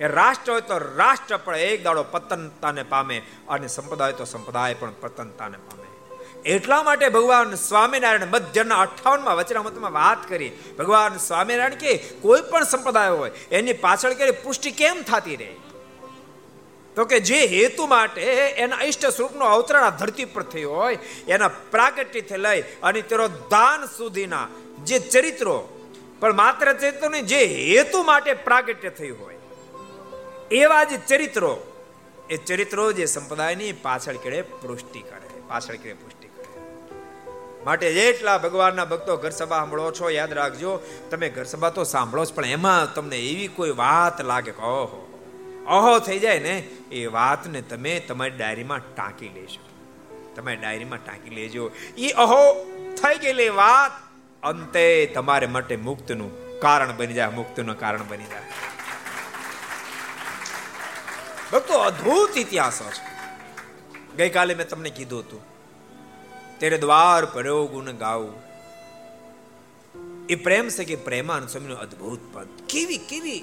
[0.00, 4.92] એ રાષ્ટ્ર હોય તો રાષ્ટ્ર પણ એક દાડો પતનતાને પામે અને સંપ્રદાય તો સંપ્રદાય પણ
[5.00, 5.89] પતનતાને પામે.
[6.44, 10.52] એટલા માટે ભગવાન સ્વામિનારાયણ મધ્યના અઠાવનમાં વચનામતમાં વાત કરી.
[10.78, 15.52] ભગવાન સ્વામિનારાયણ કે, કોઈ પણ સંપ્રદાય હોય, એની પાછળ કે પુષ્ટિ કેમ થતી રહે?
[16.96, 20.98] તો કે, જે હેતુ માટે એના ઈષ્ટ સ્વરૂપનો અવતરણ આ ધરતી પર થયો હોય,
[21.28, 24.48] એના પ્રાગટ્યથી લઈ અને તેનો દાન સુધીના
[24.84, 25.68] જે ચરિત્રો,
[26.20, 29.34] પણ માત્ર ચરિત્રો જે હેતુ માટે પ્રાગટ્ય થયું હોય,
[30.50, 31.66] એવા જે ચરિત્રો,
[32.30, 36.19] એ ચરિત્રો જે સંપ્રદાયની પાછળ કેળે પુષ્ટિ કરે, પાછળ કેળે પુષ્ટિ
[37.64, 40.78] માટે જેટલા ભગવાનના ભક્તો ઘર સભા સાંભળો છો, યાદ રાખજો,
[41.10, 45.06] તમે ઘર સભા તો સાંભળો છો પણ એમાં તમને એવી કોઈ વાત લાગે કે ઓહો
[45.68, 46.58] અહો થઈ જાય ને,
[46.92, 49.70] એ વાતને તમે તમારી ડાયરીમાં ટાંકી લેજો
[50.34, 51.70] તમે ડાયરીમાં ટાંકી લેજો.
[51.98, 52.64] એ અહો
[53.02, 53.92] થઈ ગયેલી વાત
[54.42, 58.42] અંતે તમારે માટે મુક્તનું કારણ બની જાય, મુક્તનું કારણ બની જાય.
[61.52, 63.10] ભક્તો અદ્ભુત ઇતિહાસ છે.
[64.16, 65.49] ગઈકાલે મેં તમને કીધું હતું
[66.60, 68.34] તેરે દ્વાર પડ્યો ગુણ ગાવું
[70.28, 73.42] એ પ્રેમ છે કે પ્રેમાન સ્વામીનું અદ્ભુત પદ કેવી કેવી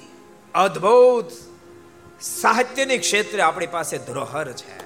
[0.54, 1.30] અદ્ભુત
[2.32, 4.78] સાહિત્યની ક્ષેત્રે આપણી પાસે ધરોહર છે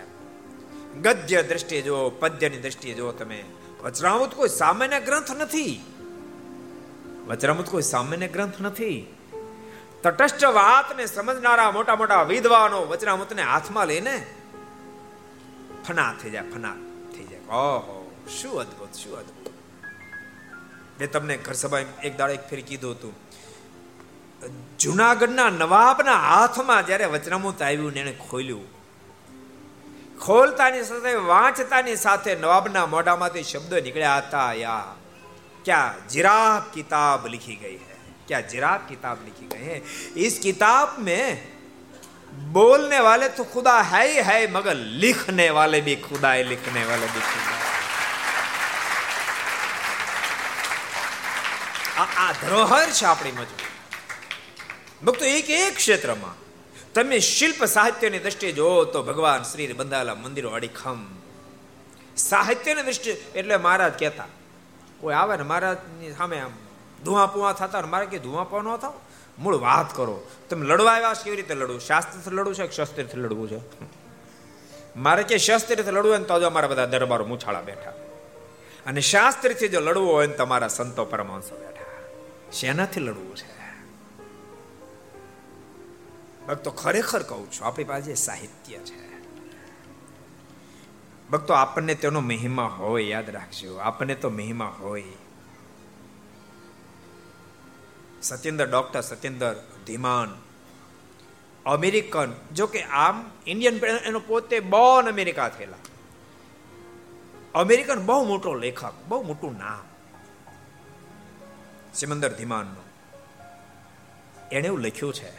[0.98, 3.40] ગદ્ય દ્રષ્ટિએ જો પદ્યની દ્રષ્ટિએ જો તમે
[3.80, 5.74] વચરામૃત કોઈ સામાન્ય ગ્રંથ નથી
[7.26, 8.98] વચરામૃત કોઈ સામાન્ય ગ્રંથ નથી
[10.02, 14.16] તટસ્થ વાતને સમજનારા મોટા મોટા વિદ્વાનો વચરામૃતને હાથમાં લઈને
[15.84, 16.76] ફના થઈ જાય ફના
[17.12, 19.53] થઈ જાય ઓહો શું અદ્ભુત શું અદ્ભુત
[20.99, 23.15] મેં તમને ઘર સભા એક દાડે એક ફેર કીધું હતું
[24.79, 28.67] જુનાગઢના નવાબના હાથમાં જ્યારે વચનામૃત આવ્યું ને એને ખોલ્યું
[30.19, 34.87] ખોલતાની સાથે વાંચતાની સાથે નવાબના મોઢામાંથી શબ્દો નીકળ્યા હતા યા
[35.65, 39.77] ક્યાં जिराब किताब लिखी गई है क्या जिराब किताब लिखी गई है
[40.25, 41.25] इस किताब में
[42.53, 47.07] बोलने वाले तो खुदा है ही है मगर लिखने वाले भी खुदा है लिखने वाले
[47.07, 47.55] भी खुदा
[52.00, 53.62] આ ધરોહર છે આપણી મજબૂત
[55.04, 56.36] ભક્તો, એક એક ક્ષેત્રમાં
[56.94, 61.00] તમે શિલ્પ સાહિત્યની દ્રષ્ટિએ જો તો ભગવાન શ્રી બંધાયેલા મંદિરો અડીખમ.
[62.16, 64.30] સાહિત્યની દ્રષ્ટિએ એટલે મહારાજ કહેતા,
[65.00, 66.54] કોઈ આવે ને મહારાજની સામે આમ
[67.04, 68.94] ધુઆ પુઆ થતા મારે કે ધુઆ પુઆ ન થાવ?
[69.38, 70.16] મૂળ વાત કરો,
[70.48, 71.80] તમે લડવા આવ્યા કેવી રીતે લડવું?
[71.80, 73.60] શાસ્ત્રથી લડવું છે કે શસ્ત્રથી લડવું છે?
[74.96, 77.96] મારે કે શસ્ત્રથી લડવું હોય ને તો જો અમારા બધા દરબારો મૂછાળા બેઠા.
[78.86, 81.71] અને શાસ્ત્રથી જો લડવું હોય ને તમારા સંતો પરમાંશ બેઠા.
[82.52, 83.62] શેનાથી લડવું છે?
[86.46, 89.12] ભક્તો ખરેખર કહું છું, આપણી પાસે સાહિત્ય છે.
[91.30, 93.76] ભક્તો, આપણને તેનો મહિમા હોય, યાદ રાખજો.
[93.76, 95.04] આપણને તો મહિમા હોય.
[98.22, 99.54] સત્યેન્દ્ર ડોક્ટર સત્યેન્દ્ર
[99.86, 100.42] ધીમાન,
[101.66, 105.76] અમેરિકન, જો કે આમ ઇન્ડિયન એનો પોતે બોન અમેરિકા થયેલા.
[107.54, 109.91] અમેરિકન બહુ મોટો લેખક, બહુ મોટું નામ.
[111.93, 112.83] સિમંદર ધીમાનનો
[114.51, 115.31] એણે એવું લખ્યું છે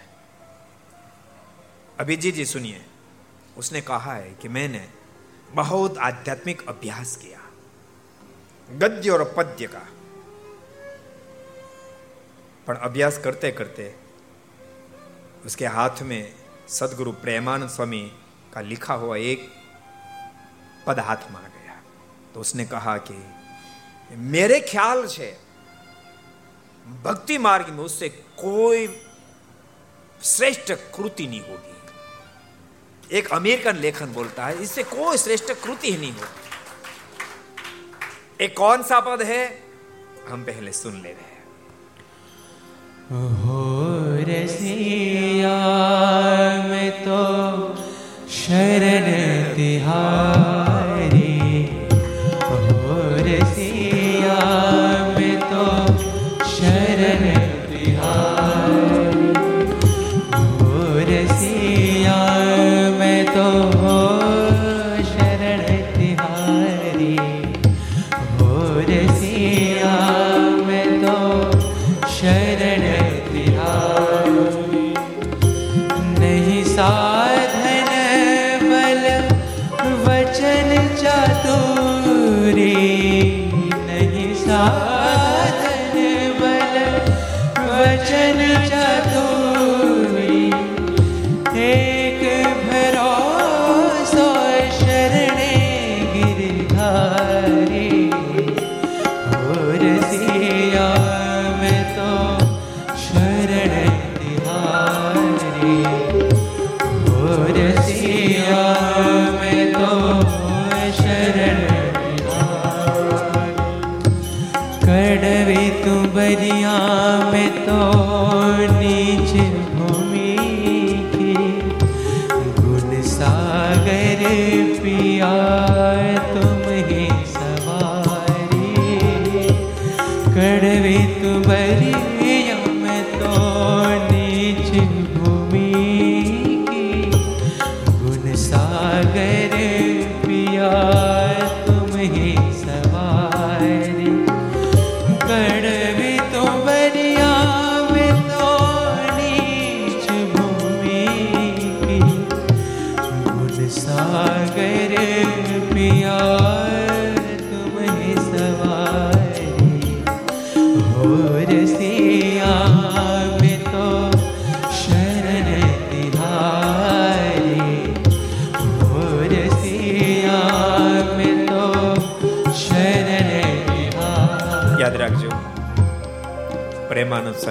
[1.99, 2.81] अभिजीत जी सुनिए
[3.57, 4.83] उसने कहा है कि मैंने
[5.53, 7.41] बहुत आध्यात्मिक अभ्यास किया
[8.69, 9.83] गद्य और पद्य का
[12.67, 13.95] पर अभ्यास करते करते
[15.47, 16.23] उसके हाथ में
[16.69, 18.03] सदगुरु प्रेमानंद स्वामी
[18.55, 19.49] का लिखा हुआ एक
[20.87, 21.81] पद हाथ में आ गया
[22.35, 23.19] तो उसने कहा कि
[24.29, 25.37] मेरे ख्याल से
[27.04, 28.10] भक्ति मार्ग में उससे
[28.40, 28.88] कोई
[30.24, 36.12] श्रेष्ठ कृति नहीं होगी। एक अमेरिकन लेखन बोलता है, इससे कोई श्रेष्ठ कृति ही नहीं
[36.14, 36.42] होती
[38.46, 39.44] एक कौन सा पद है?
[40.30, 41.32] हम पहले सुन ले रहे हैं।
[43.36, 43.62] हो
[44.30, 45.58] रसिया
[46.64, 47.22] में तो
[48.32, 49.06] शरण
[49.56, 50.43] तिहारी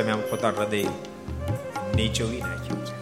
[0.02, 0.84] પ્રેમાનંદ આમ પોતાનું હૃદય
[1.94, 2.96] નીચોવી નાખ્યું છે.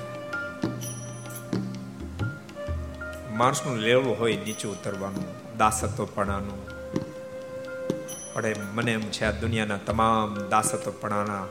[3.29, 5.25] માણસનું લેવલ હોય નીચું ઉતરવાનું,
[5.59, 6.69] દાસત્વપણાનું.
[8.35, 11.47] પણ મને એમ છે આ દુનિયાના તમામ દાસત્વપણાના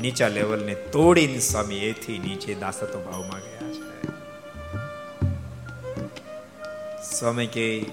[0.00, 4.06] નીચા લેવલને તોડીને સ્વામી એથી નીચે દાસત્વ ભાવમાં ગયા છે.
[7.18, 7.86] સ્વામી કે,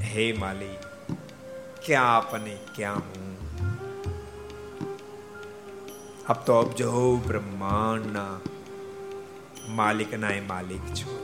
[0.00, 0.76] હે માલી
[1.86, 3.27] ક્યાં આપને ક્યાં હું
[6.28, 6.88] આપ તો અબજો
[7.26, 8.32] બ્રહ્માંડના
[9.76, 11.14] માલિકના એ માલિક છો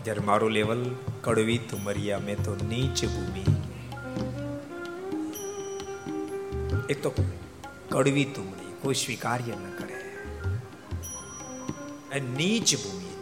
[0.00, 0.82] જ્યારે મારું લેવલ
[1.20, 3.44] કડવી તુમરિયા મેં તો નીચ ભૂમિ
[6.88, 7.14] એક તો
[7.92, 10.02] કડવી તુમરી કોઈ સ્વીકાર્ય ન કરે
[12.12, 13.12] એ નીચ ભૂમિ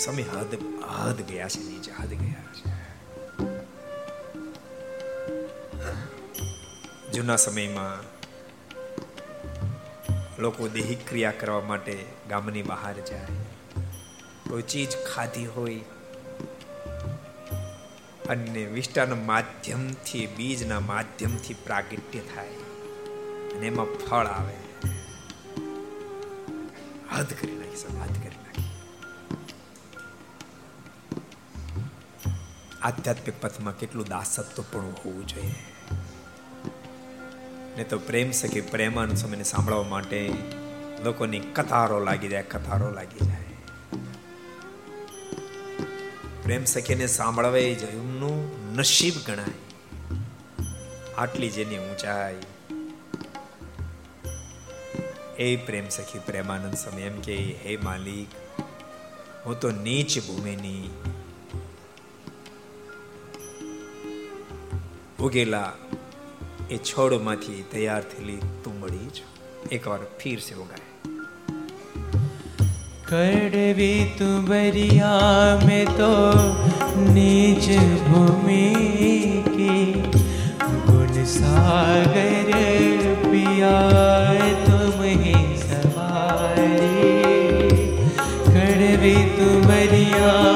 [0.00, 1.75] સમય હદ હદ ગયા છે
[7.16, 8.00] જૂના સમયમાં
[10.42, 13.26] લોકો દેહિક ક્રિયા કરવા માટે ગામની બહાર જાય.
[14.48, 15.78] કોઈ ચીજ ખાધી હોય
[18.28, 22.48] અને વિષ્ટાના માધ્યમથી, બીજના માધ્યમથી પ્રાગટ્ય થાય
[23.50, 24.54] અને એમાં ફળ આવે.
[27.16, 28.68] હદ કરી નાખી સર હદ કરી નાખી.
[32.82, 35.75] આધ્યાત્મિક પથમાં કેટલું દાસત્વ પણ હોવું જોઈએ.
[37.76, 40.34] નહીં તો પ્રેમ સખી પ્રેમાનંદ સ્વામીને સાંભળવા માટે
[41.04, 43.44] લોકોની કતારો લાગી જાય કતારો લાગી જાય.
[46.42, 47.76] પ્રેમ સખીને સાંભળવા એ
[48.74, 49.54] નસીબ ગણાય.
[51.18, 52.36] આટલી જેની ઊંચાઈ.
[55.38, 58.60] એ પ્રેમ સખી પ્રેમાનંદ સમય એમ કે, હે માલિક,
[59.46, 60.90] હું તો નીચ ભૂમિની.
[65.20, 65.72] ઉગેલા
[66.70, 69.18] એ છોડમાંથી તૈયાર થયેલી તુંબડી જ
[69.76, 70.84] એકવાર ફીર સે ઉગાય
[73.08, 76.12] કડવી તુબરિયા મેં તો
[77.12, 77.70] નીચ
[78.06, 78.62] ભૂમિ
[79.48, 79.86] કી
[80.86, 82.50] ગુણ સાગર
[83.26, 84.36] પિયા
[84.66, 86.90] तुम्हें सवारी
[88.48, 90.55] कड़वे तुमरिया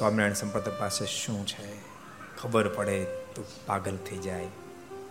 [0.00, 1.78] સ્વામિનારાયણ સંપ્રદાય પાસે શું છે?
[2.36, 4.48] ખબર પડે તો પાગલ થઈ જાય.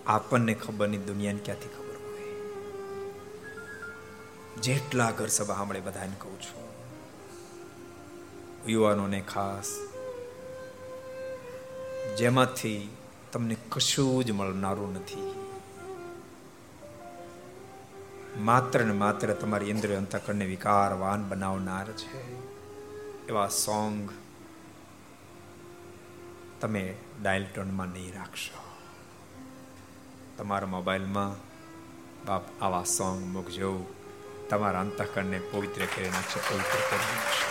[0.07, 2.21] આપણને ખબર નહીં દુનિયાને ક્યાંથી ખબર હોય?
[4.55, 6.69] જેટલા ઘર સભા સાંભળે બધાને કહું છું.
[8.67, 9.65] યુવાનોને ખાસ.
[12.17, 12.95] જેમાંથી
[13.31, 15.33] તમને કશું જ મળનારું નથી.
[18.37, 22.43] માત્ર ને માત્ર તમારી ઇન્દ્રિય અંતકરણને વિકારવાન બનાવનાર છે.
[23.27, 24.09] એવા સોંગ
[26.61, 28.57] તમે ડાયલ ટોનમાં નહીં રાખશો.
[30.37, 31.49] તમારા મોબાઈલમાં
[32.25, 33.93] બાપ આવા સોંગ મૂકજો.
[34.49, 37.49] તમારા અંતઃકરણને પવિત્ર કરી નાખશે, પવિત્ર કરી નાખશે.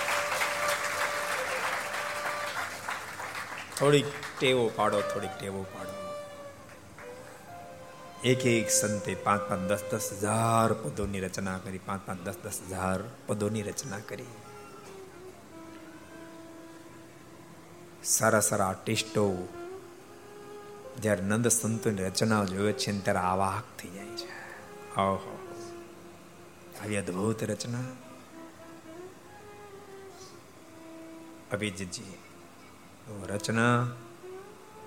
[3.78, 4.04] થોડીક
[4.38, 5.94] ટેવો પાડો, થોડીક ટેવો પાડો.
[8.24, 12.60] એક એક સંતે પાંચ પાંચ દસ દસ હજાર પદોની રચના કરી, પાંચ પાંચ દસ દસ
[12.66, 14.24] હજાર પદોની રચના કરી.
[18.07, 19.25] સારા સારા આર્ટિસ્ટો
[21.01, 24.27] જ્યારે નંદ સંતોની રચના જોવે છે ત્યારે આવાક થઈ જાય છે
[25.01, 25.37] ઓહો
[26.81, 27.87] આવી અદભુત રચના
[31.51, 32.13] અભિજીતજી
[33.09, 33.95] रचना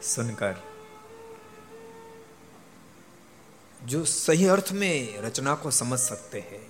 [0.02, 0.56] सुनकर
[3.80, 6.66] जो सही अर्थ में रचना को समझ सकते हैं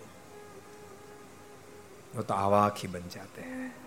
[2.16, 3.79] वो तो आवाक ही बन जाते हैं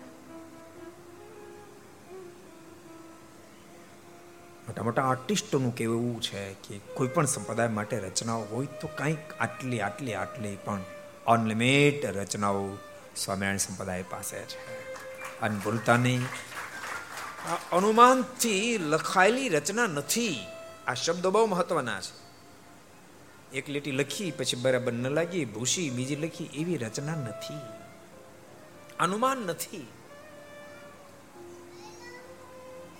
[4.67, 9.33] મોટા મોટા આર્ટિસ્ટોનું કહેવું એવું છે કે કોઈ પણ સંપ્રદાય માટે રચનાઓ હોય તો કંઈક
[9.39, 10.81] આટલી આટલી આટલી પણ
[11.27, 12.69] અનલિમિટ રચનાઓ
[13.15, 14.85] સ્વામિનારાયણ સંપ્રદાય પાસે છે.
[15.41, 16.21] અને ભૂલતા નહીં
[17.71, 20.39] અનુમાનથી લખાયેલી રચના નથી.
[20.87, 22.25] આ શબ્દો બહુ મહત્વના છે.
[23.57, 27.59] એક લીટી લખી પછી બરાબર ન લાગી, ભૂસી બીજી લખી એવી રચના નથી.
[28.99, 29.87] અનુમાન નથી.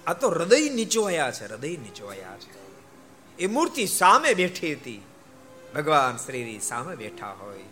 [0.07, 2.83] આ તો હૃદય નીચોયા છે, હૃદય નીચોયા છે.
[3.37, 5.05] એ મૂર્તિ સામે બેઠી હતી.
[5.75, 7.63] ભગવાન શ્રી સામે બેઠા હોય.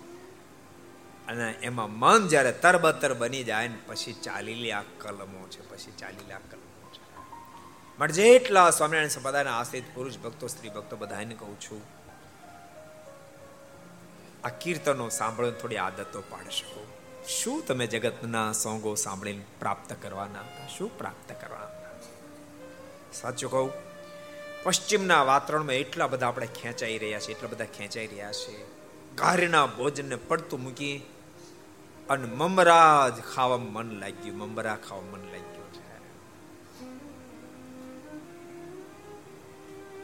[1.28, 6.32] અને એમાં મન જ્યારે તરબતર બની જાય ને પછી ચાલીલી આ કલમો છે, પછી ચાલીલી
[6.32, 7.18] આ કલમો છે.
[8.00, 11.82] માટે જેટલા સ્વામિનારાયણ સંપ્રદાયના આશ્રિત પુરુષ ભક્તો, સ્ત્રી ભક્તો બધાને કહું છું,
[14.44, 16.88] આ કીર્તનો સાંભળો થોડી આદતો પાડશો
[17.28, 21.63] શું તમે જગતના સોંગો સાંભળીને પ્રાપ્ત કરવાના શું પ્રાપ્ત કરવાના
[23.14, 23.72] સાચું કહું?
[24.64, 28.64] પશ્ચિમના વાતાવરણમાં એટલા બધા આપણે ખેંચાઈ રહ્યા છે એટલા બધા ખેંચાઈ રહ્યા છે
[29.16, 31.02] કાર્યના ભોજનને પડતું મૂકી
[32.10, 35.84] અને મમરા જ ખાવામાં મન લાગ્યું, મમરા ખાવા મન લાગ્યું છે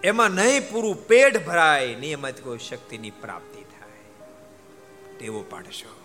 [0.08, 5.18] એમાં નહીં પૂરું પેટ ભરાય ને એમાંથી કોઈ શક્તિની પ્રાપ્તિ થાય.
[5.20, 5.99] તેવો પાડશો.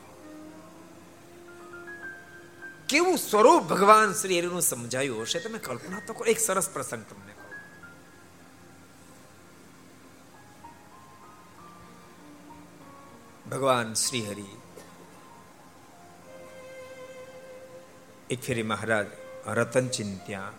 [2.89, 5.39] કેવું સ્વરૂપ ભગવાન શ્રી હરિનું સમજાયું હશે?
[5.41, 7.33] તમે કલ્પના તો એક સરસ પ્રસંગ તમને
[13.51, 14.45] ભગવાન શ્રી હરિ,
[18.31, 19.07] એક ફેરી મહારાજ,
[19.49, 20.53] રતન ચિંત્યા.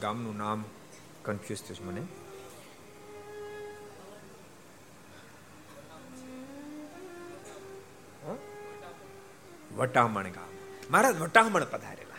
[0.00, 0.64] ગામનું નામ
[1.24, 2.02] કન્ફ્યુઝ થયું મને.
[9.80, 10.48] વટામણ ગામ.
[10.90, 12.16] મહારાજ વટામણ પધારેલા.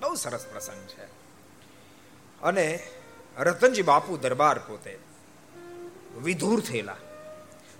[0.00, 1.04] બહુ સરસ પ્રસંગ છે.
[2.42, 2.86] અને
[3.38, 4.98] રતનજી બાપુ દરબાર પોતે
[6.22, 6.96] વિધુર થયેલા.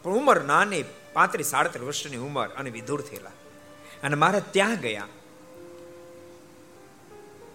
[0.03, 3.31] પણ ઉંમર નાની, પાંત્રીસ, સાડત્રીસ વર્ષની ઉંમર અને વિધુર થયેલા.
[4.03, 5.09] અને મહારાજ ત્યાં ગયા.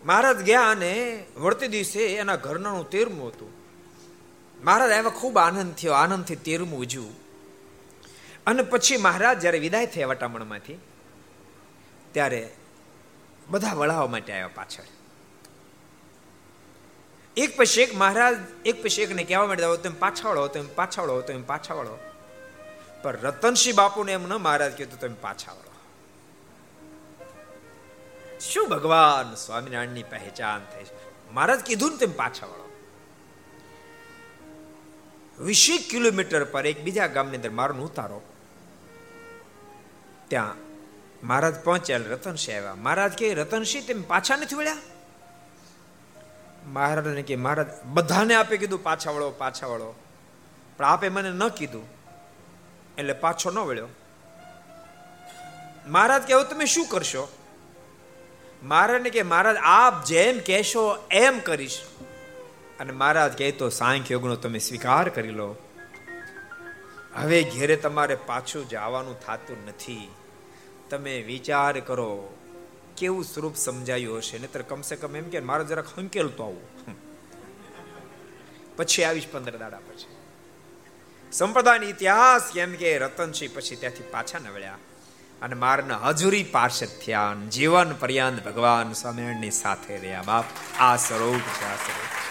[0.06, 3.52] મહારાજ ગયા અને વળતી દિવસે એના ઘરનાનું તેરમું હતું.
[4.64, 5.94] મહારાજ આવ્યા, ખૂબ આનંદ થયો.
[5.94, 7.16] આનંદથી તેરમું ઉજવું
[8.48, 10.80] અને પછી મહારાજ જ્યારે વિદાય થયા વટામણમાંથી
[12.14, 12.54] ત્યારે
[13.48, 14.84] બધા વળાવવા માટે આવ્યા પાછળ.
[17.38, 21.42] એક પછી એક મહારાજ, એક પછી એકને કહેવા માંડ્યા તમે પાછા વળો તમે પાછા તમે
[21.42, 21.76] પાછા
[23.02, 25.54] પણ રતનસિંહ બાપુને એમ ન મહારાજ કીધું તમે પાછા
[28.40, 31.32] શું ભગવાન સ્વામિનારાયણની પહેચાન થઈ છે?
[31.32, 32.70] મહારાજ કીધું ને તેમ પાછા વળો
[35.40, 38.22] વીસેક કિલોમીટર પર એક બીજા ગામની અંદર મારો ઉતારો.
[40.28, 40.73] ત્યાં
[41.24, 42.76] મહારાજ પહોંચ્યા રતનસિંહ આવ્યા.
[42.76, 44.78] મહારાજ કે રતનસિંહ તેમ પાછા નથી વળ્યા?
[46.66, 49.96] મહારાજને કે, મહારાજ, બધાને આપે કીધું, પાછા વળો પાછા વળો.
[50.78, 51.88] પણ આપે મને ન કીધું,
[52.98, 53.88] એટલે પાછો ન વળ્યો.
[55.88, 57.32] મહારાજ કે તમે શું કરશો?
[58.64, 61.82] મહારાજને કે, મહારાજ, આપ જેમ કહેશો એમ કરીશ.
[62.80, 65.56] અને મહારાજ કહે, તો સાંખ્ય યોગનો તમે સ્વીકાર કરી લો.
[67.16, 70.12] હવે ઘેરે તમારે પાછું જવાનું થતું નથી.
[70.94, 72.38] તમે વિચાર કરો,
[72.98, 74.38] કેવું સ્વરૂપ સમજાયું હશે?
[74.38, 76.68] નહીતર કમસે કમ એમ કે મારે જરાક હંકેલતો આવું.
[78.78, 80.16] પછી આવીશ પંદર દાડા પછી.
[81.32, 84.78] સંપ્રદાયનો ઇતિહાસ કેમ કે રતનસિંહ પછી ત્યાંથી પાછા નવળ્યા
[85.42, 90.22] અને મારના હજુરી પાર્ષદ થયા જીવન પર્યંત ભગવાન સ્વામિનારાયણની સાથે રહ્યા.
[90.22, 90.46] બાપ,
[90.80, 92.23] આ સ્વરૂપ છે, આ સ્વરૂપ.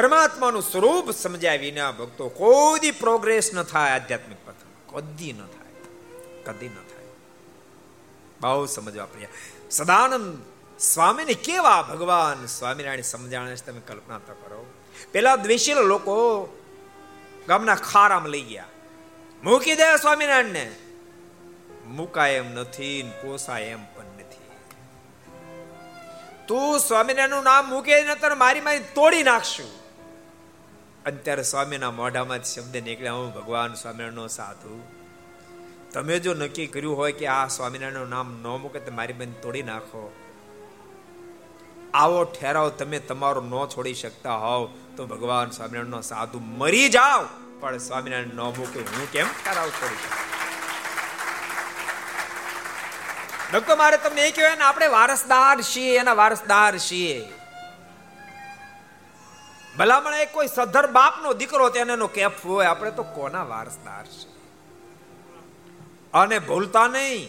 [0.00, 4.54] પરમાત્માનું સ્વરૂપ સમજ્યા વિના ભક્તો કોઈ પ્રોગ્રેસ ન થાય, આધ્યાત્મિક પથ.
[4.94, 5.84] કદી ન થાય.
[6.44, 7.04] કદી ન થાય.
[8.40, 9.26] બહુ સમજવા પ્રિય
[9.70, 10.42] સદાનંદ
[10.80, 14.72] સ્વામીને કેવા ભગવાન સ્વામિનારાયણ સમજાણે તમે કલ્પના તો કરો.
[15.12, 16.46] પેલા દ્વેષીલા લોકો
[17.48, 18.64] ગામના ખારામાં લઈ ગયા.
[19.42, 20.76] મૂકી દે સ્વામિનારાયણને.
[21.86, 24.04] મુકાય એમ નથી પોસાય એમ પણ
[26.48, 29.79] તું સ્વામિનારાયણનું નામ મૂકે નતર મારી મારી તોડી નાખશું.
[31.06, 34.88] અત્યારે સ્વામીના મોઢામાં શબ્દ નીકળ્યા, હું ભગવાન સ્વામિનારાયણનો સાધુ.
[35.92, 39.62] તમે જો નક્કી કર્યું હોય કે આ સ્વામિનારાયણનું નામ ન મૂકે તો મારી બેન તોડી
[39.62, 40.12] નાખો.
[41.94, 47.26] આવો ઠેરાવ તમે તમારો ન છોડી શકતા હોવ તો ભગવાન સ્વામિનારાયણનો સાધુ મરી જાવ,
[47.60, 48.80] પણ સ્વામિનારાયણ ન મૂકે.
[48.80, 50.30] હું કેમ ઠેરાવ છોડી શકું?
[53.52, 57.39] ડોક્ટર મારે તમને એ કહેવાય ને, આપણે વારસદાર છીએ એના વારસદાર છીએ.
[59.80, 64.28] ભલામણ એ કોઈ સધર બાપનો દીકરો તેને એનો કેફ હોય, આપણે તો કોના વારસદાર છે?
[66.14, 67.28] અને ભૂલતા નહીં.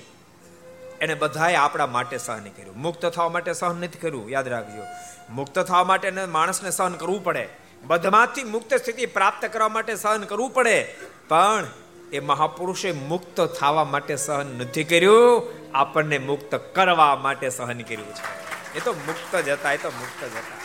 [1.02, 2.82] એને બધાએ આપણા માટે સહન કર્યું.
[2.82, 4.84] મુક્ત થવા માટે સહન નથી કર્યું, યાદ રાખજો.
[5.30, 7.50] મુક્ત થવા માટે માણસને સહન કરવું પડે.
[7.84, 10.96] બધમાંથી મુક્ત સ્થિતિ પ્રાપ્ત કરવા માટે સહન કરવું પડે.
[11.28, 11.68] પણ
[12.14, 15.44] એ મહાપુરુષે મુક્ત થવા માટે સહન નથી કર્યું.
[15.74, 18.78] આપણને મુક્ત કરવા માટે સહન કર્યું છે.
[18.78, 20.61] એ તો મુક્ત જતા એ તો મુક્ત જતા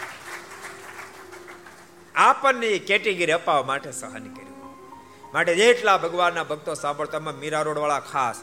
[2.16, 4.56] આપણને એ કેટેગરી અપાવવા માટે સહન કર્યું
[5.34, 8.40] માટે જેટલા ભગવાનના ભક્તો સાંભળતા મીરા રોડ વાળા ખાસ.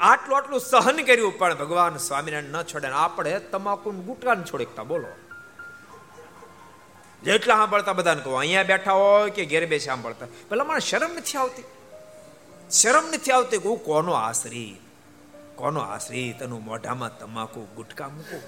[0.00, 5.08] આટલું આટલું સહન કર્યું પણ ભગવાન સ્વામિનારાયણ ન છોડે આપણે તમાકુ ગુટકા ને છોડે બોલો.
[7.22, 10.26] જેટલા સાંભળતા બધાને કહું, અહીંયા બેઠા હોય કે ઘેર બેસી સાંભળતા?
[10.48, 11.64] પેલા મને શરમ નથી આવતી.
[12.70, 14.78] શરમ નથી આવતી હું કોનો આશ્રિત?
[15.58, 16.42] કોનો આશ્રિત?
[16.42, 18.40] એનું મોઢામાં તમાકુ ગુટકા મૂકું.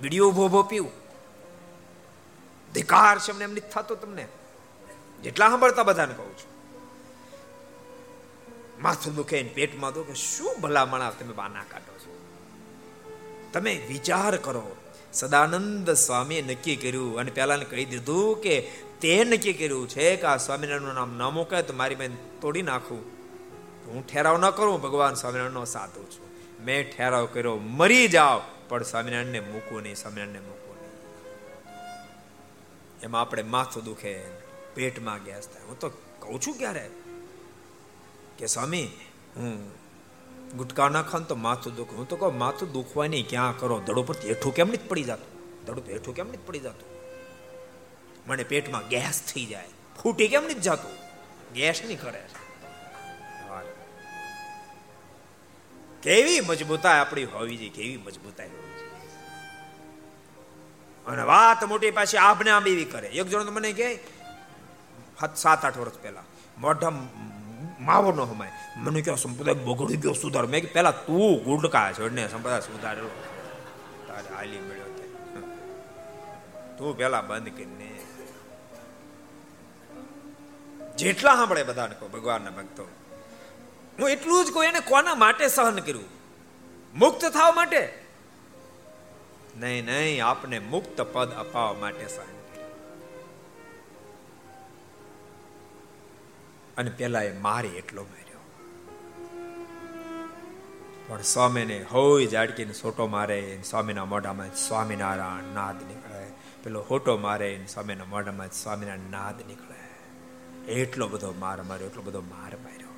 [0.00, 1.01] બીડીઓ ઊભો પીવું.
[2.74, 4.28] ધિકાર છે એમ નથી થતો તમને?
[5.22, 6.52] જેટલા સાંભળતા બધાને કહું છું.
[8.82, 12.18] માથું દુખે પેટમાં દુખે, શું ભલામણ તમે બાના કાઢો છો?
[13.52, 14.76] તમે વિચાર કરો,
[15.12, 18.60] સદાનંદ સ્વામીએ નક્કી કર્યું અને પેલાને કહી દીધું કે
[19.00, 22.98] તે નક્કી કર્યું છે કે આ સ્વામિનારાયણનું નામ ન મૂકાય તો મારી બેન તોડી નાખું.
[23.86, 26.28] હું ઠેરાવ ન કરું, ભગવાન સ્વામિનારાયણનો સાધુ છું.
[26.64, 30.61] મેં ઠેરાવ કર્યો, મરી જાઓ, પણ સ્વામિનારાયણને મૂકવું નહીં, સ્વામિનારાયણને નહીં
[33.02, 34.14] એમાં આપણે માથું દુખે,
[34.74, 35.88] પેટમાં ગેસ થાય હું તો
[36.20, 36.90] કહું છું ક્યારે?
[38.38, 38.88] કે સ્વામી,
[39.36, 39.72] હું
[40.56, 41.92] ગુટકા ના ખાન તો માથું દુખ.
[41.92, 43.80] હું તો કહું, માથું દુખવાની ક્યાં કરો?
[43.80, 45.64] દડો પર હેઠું કેમ નથી પડી જતું?
[45.64, 46.88] દડો હેઠું કેમ નથી પડી જતું?
[48.26, 49.68] મને પેટમાં ગેસ થઈ જાય.
[50.02, 50.94] ફૂટી કેમ નથી જતું?
[51.54, 52.22] ગેસ નહીં કરે.
[56.02, 58.71] કેવી મજબૂતાઈ આપણી હોવી જોઈએ, કેવી મજબૂતાઈ હોવી
[61.06, 63.08] અને વાત મોટી પાછી આભને આમ એવી કરે.
[63.08, 63.98] એક જણો તો મને કહે,
[65.36, 66.22] સાત આઠ વર્ષ પહેલા
[66.58, 66.90] મોઢા
[67.80, 68.52] માવો ન હમાય.
[68.76, 70.46] મને કહો, સંપ્રદાય બગડી ગયો, સુધાર.
[70.46, 73.10] મેં પેલા તું ગુડકા છોડને સંપ્રદાય સુધારેલો
[74.08, 74.88] તારે હાલી મળ્યો
[76.78, 76.96] તું.
[76.96, 77.90] પેલા બંધ કરીને.
[80.96, 82.84] જેટલા સાંભળે બધાને કહો, ભગવાનના ભક્તો.
[83.98, 86.08] હું એટલું જ કહું, એને કોના માટે સહન કર્યું?
[86.94, 88.01] મુક્ત થવા માટે?
[89.56, 92.06] નહીં નહીં, આપને મુક્ત પદ અપાવવા માટે
[96.76, 98.38] અને પેલા એ મારી એટલો માર્યો.
[101.08, 106.26] પણ સ્વામીને હોય જાડકીને સોટો મારે સ્વામીના મોઢામાં સ્વામિનારાયણ નાદ નીકળે.
[106.62, 110.72] પેલો હોટો મારે સ્વામીના મોઢામાં સ્વામિનારાયણ નાદ નીકળે.
[110.72, 112.88] એટલો બધો માર માર્યો, એટલો બધો માર માર્યો.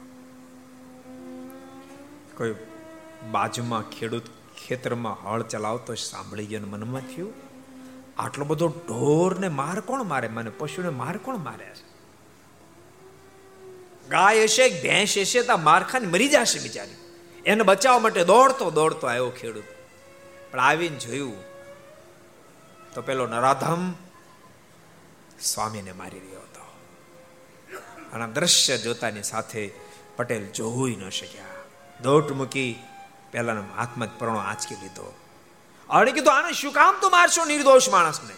[2.37, 2.55] કોઈ
[3.31, 4.23] બાજુમાં ખેડૂત
[4.65, 7.33] ખેતરમાં હળ ચલાવતો સાંભળી ગયો મનમાં થયું,
[8.19, 10.29] આટલો બધો ઢોરને માર કોણ મારે?
[10.29, 11.65] મને પશુને માર કોણ મારે?
[11.65, 11.85] છે
[14.09, 16.97] ગાય હશે, ભેંસ હશે, તો મારખાને મરી જશે બિચારી.
[17.47, 19.65] એને બચાવવા માટે દોડતો દોડતો આવ્યો ખેડૂત.
[20.51, 21.37] પણ આવીને જોયું,
[22.95, 23.93] તો પેલો નરાધમ
[25.41, 26.65] સ્વામીને મારી રહ્યો હતો.
[28.13, 29.71] અને દ્રશ્ય જોતાની સાથે
[30.17, 31.45] પટેલ જોઈ ન શક્યા.
[32.03, 32.83] દોટ મૂકી
[33.35, 35.15] પેલાના હાથમાં પરણો આંચકી લીધો.
[35.91, 37.45] અને કીધું, આને શું કામ તો મારશો?
[37.45, 38.35] નિર્દોષ માણસને.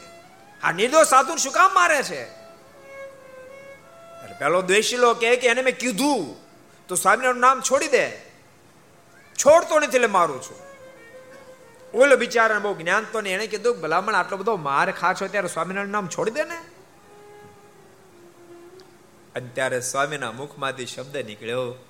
[0.63, 2.25] આ નિર્દોષ સાધુ શું કામ મારે છે?
[4.39, 6.37] પેલો દ્વેષીલો કે એને મેં કીધું.
[6.89, 8.11] તો સ્વામિનારાયણ નામ છોડી દે.
[9.35, 10.57] છોડતો નથી એટલે મારું છું.
[11.99, 15.89] ઓલો બિચારા બહુ જ્ઞાન તો ને એને કીધું ભલામણ આટલો બધો માર ખાશો ત્યારે સ્વામિનારાયણ
[15.89, 16.57] નામ છોડી દે ને.
[19.35, 21.86] અને ત્યારે સ્વામીના મુખમાંથી શબ્દ નીકળ્યો.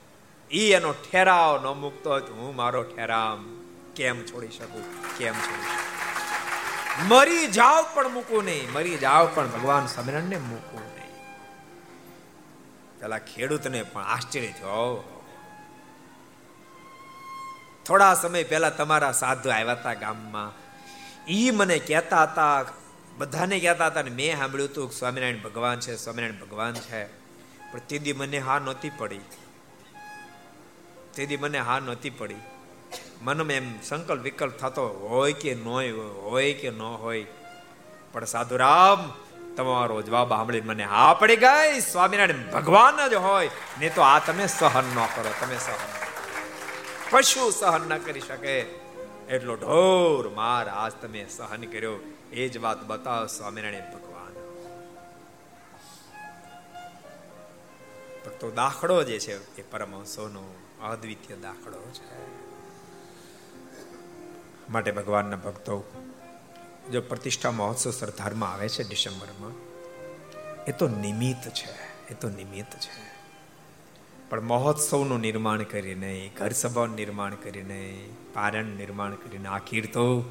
[0.50, 3.44] ઈ એનો ઠેરાવ ન મૂકતો હું મારો ઠેરાવ
[3.96, 5.16] કેમ છોડી શકું?
[5.18, 5.96] કેમ છોડી શકું?
[7.08, 8.72] મરી જાવ પણ મૂકું નહીં.
[8.72, 10.96] મરી જાવ પણ ભગવાન સ્વામિનારાયણને મૂકવું નહીં.
[13.00, 15.12] પેલા ખેડૂતને પણ આશ્ચર્ય થયો.
[17.86, 20.52] થોડા સમય પહેલા તમારા સાધુ આવ્યા હતા ગામમાં.
[21.30, 22.64] ઈ મને કહેતા હતા,
[23.18, 27.06] બધાને કહેતા હતા ને મેં સાંભળ્યું હતું સ્વામિનારાયણ ભગવાન છે, સ્વામિનારાયણ ભગવાન છે.
[27.72, 29.20] પણ તેદી મને હા નહોતી પડી.
[31.16, 32.34] તેદી મને હા નહોતી પડી.
[33.22, 35.68] મનમાં એમ સંકલ્પ વિકલ્પ થતો હોય કે ન
[36.22, 37.26] હોય કે ન હોય.
[38.12, 39.12] પણ સાધુરામ,
[39.56, 41.80] તમારો જવાબ સાંભળી મને હા પડી ગઈ.
[41.80, 43.50] સ્વામિનારાયણ ભગવાન જ હોય.
[43.80, 46.06] ને તો આ તમે સહન ન કરો, તમે સહન
[47.10, 48.60] પશુ સહન ન કરી શકે.
[49.28, 51.98] એટલો ઢોર માર આજ તમે સહન કર્યો.
[52.32, 54.06] એ જ વાત બતાવો સ્વામિનારાયણ ભગવાન.
[58.40, 62.36] તો દાખલો જે છે એ પરમહંસોનો અદ્વિતીય દાખલો છે.
[64.70, 65.84] માટે ભગવાનના ભક્તો,
[66.92, 69.52] જો પ્રતિષ્ઠા મહોત્સવ સરદારમાં આવે છે ડિસેમ્બરમાં,
[70.64, 71.72] એ તો નિમિત્ત છે,
[72.08, 73.16] એ તો નિમિત્ત છે.
[74.28, 80.22] પણ મહોત્સવનું નિર્માણ કરીને ઘર સભાનું નિર્માણ કરીને, પારણ નિર્માણ કરીને આખીર તો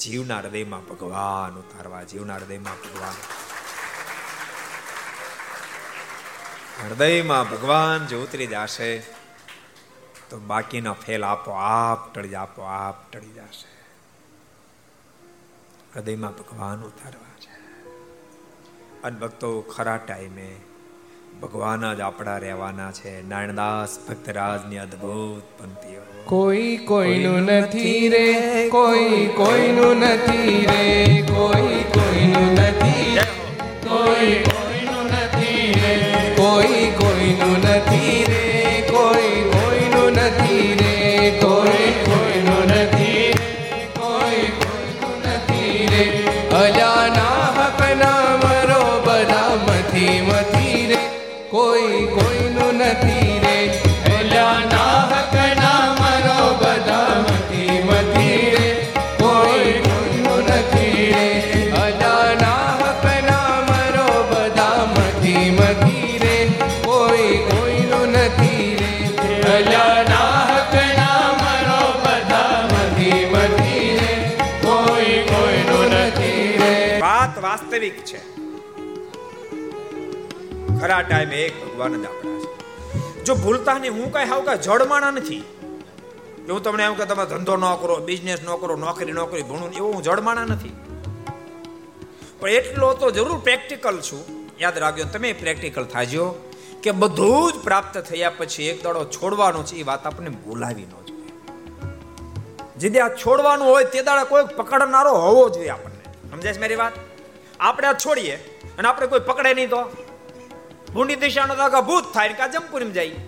[0.00, 3.14] જીવના હૃદયમાં ભગવાન ઉતારવા, જીવના હૃદયમાં ભગવાન.
[6.88, 9.21] હૃદયમાં ભગવાન જો ઉતરી જશે.
[10.32, 13.70] તો બાકીના ફેલ આપો આપ ટળી આપો આપ ટળી જશે.
[15.94, 17.84] હૃદયમાં ભગવાન ઉતારવા છે.
[19.02, 20.56] અને ભક્તો ખરા ટાઈમે
[21.42, 23.28] ભગવાન જ આપણા રહેવાના છે.
[23.28, 26.00] નારાયણદાસ ભક્તરાજની અદ્ભુત પંક્તિઓ.
[26.24, 33.18] કોઈ કોઈનું નથી રે કોઈ કોઈનું નથી રે કોઈ કોઈનું નથી
[33.88, 39.31] કોઈ કોઈનું નથી રે કોઈ કોઈનું નથી રે કોઈ
[80.82, 83.24] ખરા ટાઈમે એક ભગવાન જ આપણા છે.
[83.24, 85.42] જો ભૂલતા ને હું કઈ હાવ કઈ જડમાણા નથી,
[86.46, 89.42] જો હું તમને એમ કે તમે ધંધો ન કરો બિઝનેસ ન કરો, નોકરી નોકરી કરી
[89.42, 90.74] ભણું, એવું હું જડમાણા નથી.
[92.40, 94.22] પણ એટલો તો જરૂર પ્રેક્ટિકલ છું.
[94.60, 96.34] યાદ રાખજો, તમે પ્રેક્ટિકલ થાજો
[96.82, 100.94] કે બધું જ પ્રાપ્ત થયા પછી એક દાડો છોડવાનો છે, એ વાત આપણને ભૂલાવી ન
[101.06, 101.32] જોઈએ.
[102.78, 106.30] જે આ છોડવાનું હોય તે દાડા કોઈ પકડનારો હોવો જોઈએ આપણને.
[106.30, 106.92] સમજાય છે મારી વાત?
[107.60, 108.36] આપણે આ છોડીએ
[108.78, 109.82] અને આપણે કોઈ પકડે નહીં તો?
[110.94, 113.20] ભૂંડી દિશાનો ભૂત થાય કા જમપુરીમ જાય.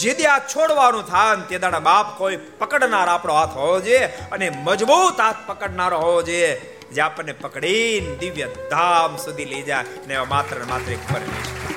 [0.00, 4.02] જેદી આ છોડવાનું થાય તે દાડા બાપ કોઈ પકડનાર આપણો હાથ હોવો જોઈએ
[4.34, 6.50] અને મજબૂત હાથ પકડનારો હોવો જોઈએ.
[6.94, 11.74] જે આપણને પકડીને દિવ્ય ધામ સુધી લઈ જાય ને માત્ર માત્ર એક પરમેશ્વર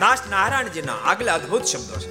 [0.00, 2.10] દાસ નારાયણજીના આગલા અદ્ભુત શબ્દો છે.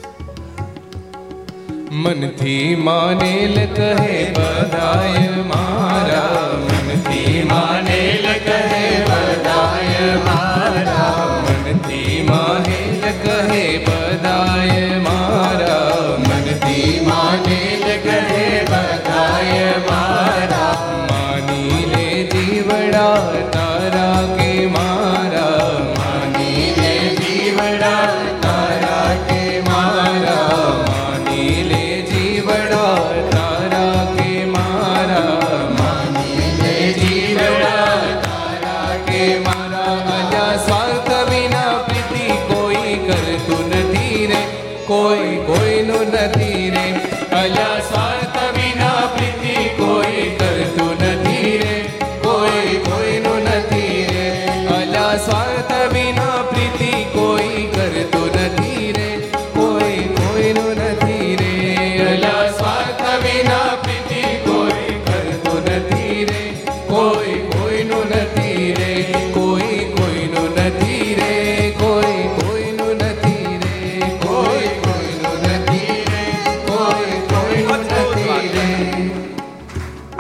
[1.93, 6.57] મનથી માનેલ કહે બધાય મારા.
[6.67, 11.41] મનથી માનેલ કહે બધાય મારા.
[11.41, 15.52] મનથી માનેલ કહે બધાય મારા.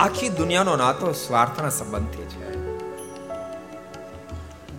[0.03, 2.22] આખી દુનિયાનો નાતો સ્વાર્થના સંબંધથી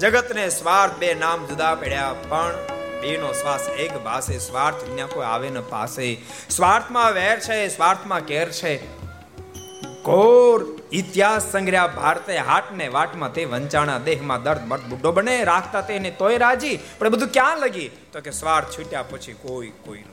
[0.05, 2.52] જગતને સ્વાર્થ બે નામ જુદા પડ્યા, પણ
[3.00, 6.20] બેનો શ્વાસ એક ભાષે સ્વાર્થ વિના કોઈ આવે ન પાસે.
[6.50, 8.86] સ્વાર્થમાં વેર છે, સ્વાર્થમાં કેર છે.
[10.02, 13.98] ઘોર ઇતિહાસ સંગ્રહ ભારતે હાટને વાટમાં તે વંચાણા.
[13.98, 16.80] દેહમાં દર્દ મર્દ બુડ્ઢો બને, રાખતા તેને તોય રાજી.
[16.98, 17.90] પણ બધું ક્યાં લગી?
[18.12, 20.05] તો કે સ્વાર્થ છૂટ્યા પછી કોઈ કોઈ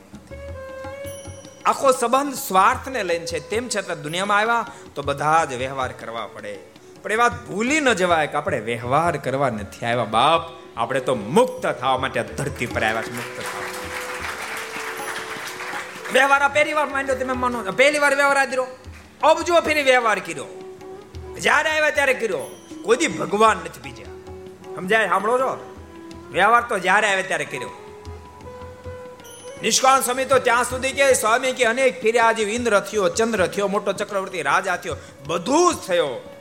[1.66, 3.48] આખો સંબંધ સ્વાર્થને લઈને છે.
[3.48, 6.71] તેમ છતાં દુનિયામાં આવ્યા તો બધા જ વ્યવહાર કરવા પડે.
[7.02, 10.04] પણ એ વાત ભૂલી ન જવાય કે આપણે વ્યવહાર કરવા નથી આવ્યા.
[10.04, 10.40] બાપ,
[10.76, 13.62] આપણે તો મુક્ત થવા માટે ધરતી પર આવ્યા છે મુક્ત થવા
[16.12, 18.66] વ્યવહાર પહેલી વાર માંડ્યો તમે માનો પહેલી વાર વ્યવહાર આદરો
[19.22, 20.44] અબજો ફેરી વ્યવહાર કર્યો.
[21.40, 22.50] જ્યારે આવ્યા ત્યારે કર્યો.
[22.82, 24.04] કોઈ ભગવાન નથી બીજા.
[24.74, 25.08] સમજાય?
[25.08, 25.76] સાંભળો છો?
[26.32, 27.70] વ્યવહાર તો જ્યારે આવે ત્યારે કર્યો.
[29.62, 33.68] નિષ્કાળ સ્વામી તો ત્યાં સુધી કે સ્વામી કે અનેક ફેર્યા આજે ઇન્દ્ર થયો, ચંદ્ર થયો,
[33.68, 34.96] મોટો ચક્રવર્તી રાજા થયો,
[35.26, 36.31] બધું જ થયો.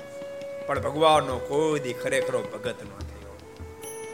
[0.72, 3.38] પણ ભગવાનનો કોઈ દી ખરેખરો ભગત ન થયો.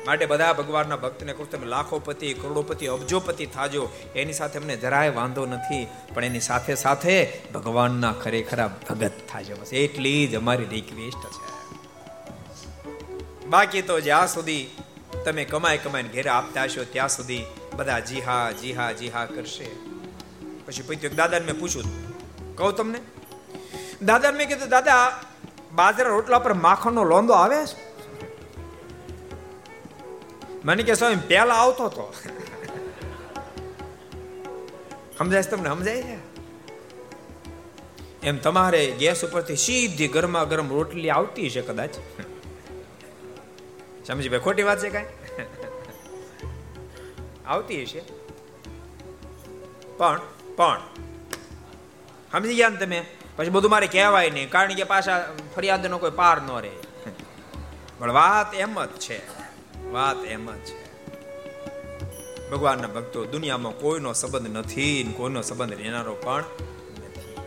[0.06, 3.90] માટે બધા ભગવાનના ભક્તને કહું તમે લાખોપતિ, કરોડોપતિ, અબજોપતિ થાજો.
[4.16, 9.56] એની સાથે અમને જરાય વાંધો નથી, પણ એની સાથે સાથે ભગવાનના ખરેખરા ભગત થાજો.
[9.56, 11.58] બસ એટલી જ અમારી રિક્વેસ્ટ છે.
[13.46, 14.76] બાકી તો જ્યાં સુધી
[15.26, 17.46] તમે કમાઈ કમાઈને ઘેરે આપતા હશો, ત્યાં સુધી
[17.76, 19.66] બધા જી હા જી હા જી હા કરશે.
[20.66, 21.86] પછી પૈત્યુક દાદાને મેં પૂછ્યું
[22.56, 23.02] કહું તમને?
[24.02, 25.24] દાદાને મેં કીધું, દાદા
[25.78, 27.76] બાજરા રોટલા પર માખણનો લોંદો આવે છે?
[30.66, 32.14] મને કે સ્વામી, પહેલા આવતો હતો
[35.18, 35.70] સમજાય તમને?
[35.70, 36.18] સમજાય છે?
[38.24, 41.90] એમ તમારે ગેસ ઉપરથી સીધી ગરમા ગરમ રોટલી આવતી છે કદાચ.
[44.08, 45.06] સમજી ભાઈ, ખોટી વાત છે કાંઈ?
[47.46, 48.02] આવતી હશે.
[49.98, 50.22] પણ
[50.56, 50.80] પણ.
[52.32, 53.17] સમજી ગયા ને તમે?
[53.38, 55.18] પછી બધું મારે કહેવાય નહીં કારણ કે પાછા
[55.56, 56.76] ફરિયાદનો કોઈ પાર ન રહે.
[58.00, 59.20] પણ વાત એમ જ છે
[59.92, 60.78] વાત એમ જ છે.
[62.52, 66.44] ભગવાનના ભક્તો દુનિયામાં કોઈનો સંબંધ નથી કોઈનો સંબંધ રહેનારો પણ
[66.98, 67.38] નથી.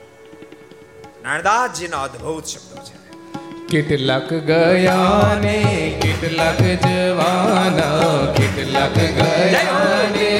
[1.23, 2.97] નારદાસજીના અદ્ભુત શબ્દો છે.
[3.69, 5.57] કેટલાક ગયા ને
[6.03, 10.31] કેટલાક જવાના કેટલાક ગયા ને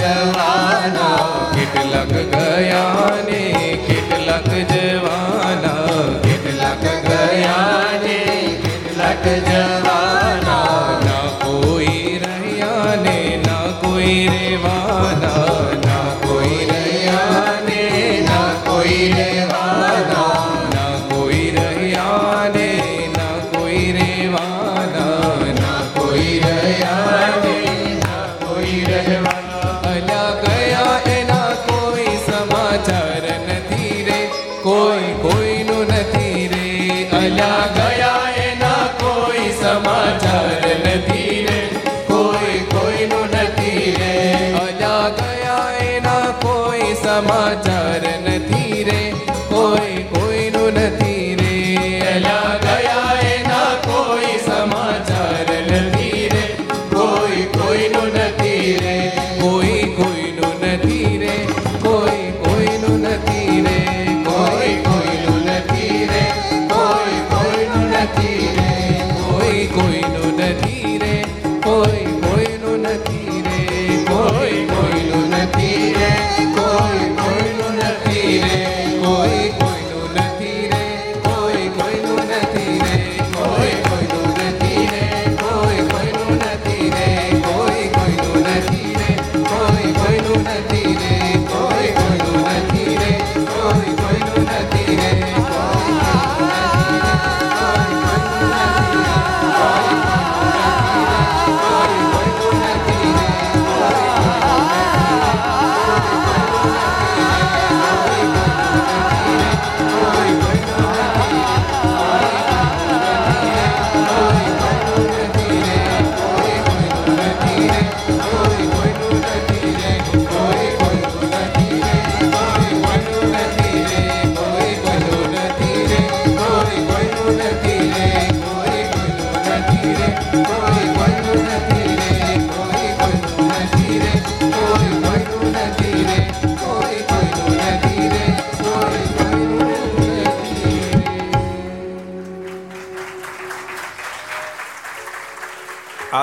[0.00, 1.50] જવાના.
[1.54, 3.42] કેટલાક ગયા ને
[3.88, 6.18] કેટલાક જવાના.
[6.22, 8.18] કેટલાક ગયા ને
[8.74, 9.89] કેટલાક જવાના.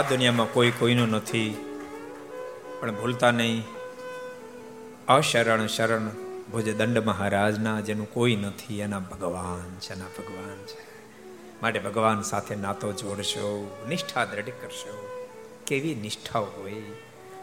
[0.10, 1.58] દુનિયામાં કોઈ કોઈનું નથી.
[2.80, 3.64] પણ ભૂલતા નહીં.
[5.08, 6.10] અશરણ શરણ
[6.52, 10.88] ભોજ દંડ મહારાજના જેનું કોઈ નથી, એના ભગવાન છે, એના ભગવાન છે.
[11.62, 15.26] માટે ભગવાન સાથે નાતો જોડશો, નિષ્ઠા દ્રઢ કરશો.
[15.68, 16.76] કેવી નિષ્ઠા હોય.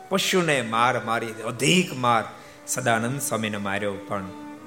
[0.09, 2.25] પશુને માર મારી, અધિક માર
[2.67, 4.25] સદાનંદ સ્વામીને માર્યો, પણ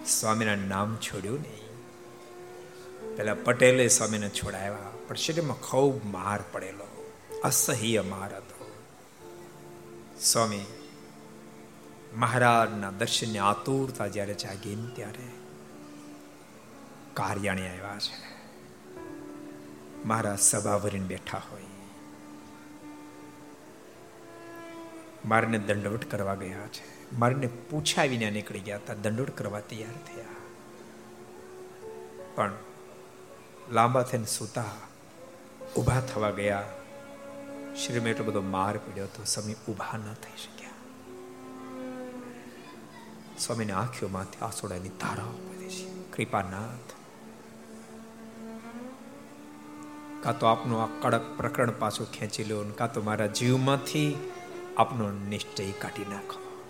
[0.08, 1.68] સ્વામીના નામ છોડ્યું નહીં.
[3.18, 6.87] પેલા પટેલે સ્વામીને છોડાવ્યા પણ શરીરમાં ખૂબ માર પડેલો.
[7.44, 8.58] અસહ્ય માર હતો
[10.22, 10.66] સ્વામી,
[12.16, 15.28] મહારાજના દર્શનની આતુરતા જ્યારે જાગી ત્યારે
[17.14, 18.38] કાર્યાણી આવ્યા છે.
[20.06, 21.62] મહારાજ સભા ભરીને બેઠા હોય.
[25.26, 27.16] મારને દંડવટ કરવા ગયા છે.
[27.16, 28.94] મારને પૂછ્યા વિના નીકળી ગયા હતા.
[28.94, 30.26] દંડવટ કરવા તૈયાર થયા.
[32.36, 32.52] પણ
[33.72, 34.66] લાંબા થઈને સુતા
[35.78, 36.77] ઊભા થવા ગયા.
[37.86, 40.70] શરીરમાં એટલો બધો માર પડ્યો હતો, સ્વામી ઊભા ન થઈ શક્યા.
[43.40, 46.12] સ્વામીની આંખોમાંથી આસોડાની ધારાઓ પડે છે.
[46.12, 46.94] કૃપાનાથ.
[50.24, 54.32] કાં તો આપનું આ કડક પ્રકરણ પાછું ખેંચી લો કાં તો મારા જીવમાંથી
[54.78, 56.64] આપનો નિશ્ચય કાઢી નાખો.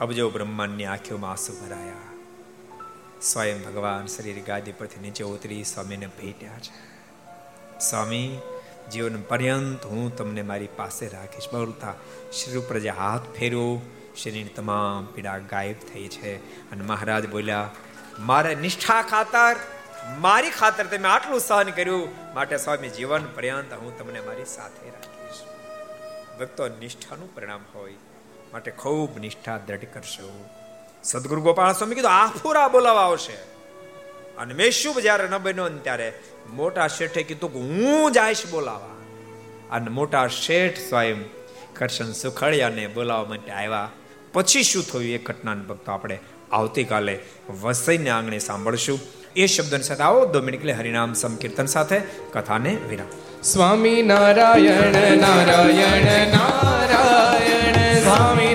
[0.00, 1.94] અબજો બ્રહ્માંડની આંખોમાં આંસુ ભરાયા.
[3.22, 6.94] સ્વયં ભગવાન શરીર ગાદી પરથી નીચે ઉતરી સ્વામીને ભેટ્યા છે.
[7.78, 8.38] સ્વામી
[8.92, 11.48] જીવન પર્યંત હું તમને મારી પાસે રાખીશ.
[11.52, 11.94] બોલતા
[12.32, 13.80] શ્રી હાથ ફેર્યો
[14.16, 16.36] શરીરની તમામ પીડા ગાયબ થઈ છે.
[16.70, 17.70] અને મહારાજ બોલ્યા,
[18.18, 19.56] મારે નિષ્ઠા ખાતર,
[20.18, 25.40] મારી ખાતર તમે આટલું સહન કર્યું, માટે સ્વામી જીવન પર્યંત હું તમને મારી સાથે રાખીશ.
[26.40, 27.94] ભક્તો નિષ્ઠાનું પરિણામ હોય,
[28.52, 30.44] માટે ખૂબ નિષ્ઠા દ્રઢ કરશો.
[31.04, 33.54] સદગુરુ ગોપાલ સ્વામી કીધું, આફુરા બોલાવા આવશે.
[34.38, 36.20] અને મેં શુભ જ્યારે ન બન્યો ત્યારે
[36.50, 38.94] મોટા શેઠે કીધું કે હું જાઈશ બોલાવા.
[39.70, 41.24] અને મોટા શેઠ સ્વયં
[41.72, 43.90] કરશન સુખડિયાને બોલાવવા માટે આવ્યા.
[44.32, 46.18] પછી શું થયું એ ઘટનાને ભક્તો આપણે
[46.52, 47.18] આવતીકાલે
[47.62, 49.00] વસઈને આંગણે સાંભળશું.
[49.36, 52.00] એ શબ્દની સાથે આવો દો મિનિટ હરિનામ સંકીર્તન સાથે
[52.32, 53.42] કથાને વિરામ.
[53.42, 58.54] સ્વામી નારાયણ નારાયણ નારાયણ સ્વામી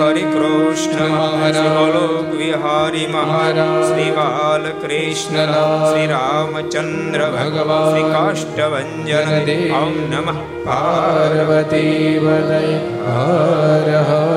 [0.00, 1.98] હરિ કૃષ્ણ મહારાજ
[2.34, 5.52] વિહારી મહારાજ શ્રી બાલકૃષ્ણ
[5.82, 8.90] શ્રી રામચંદ્ર ભગવાન શ્રી કાષ્ટભન
[9.76, 12.18] ઓમ નમઃ પાર્વતી
[13.08, 14.29] હર હર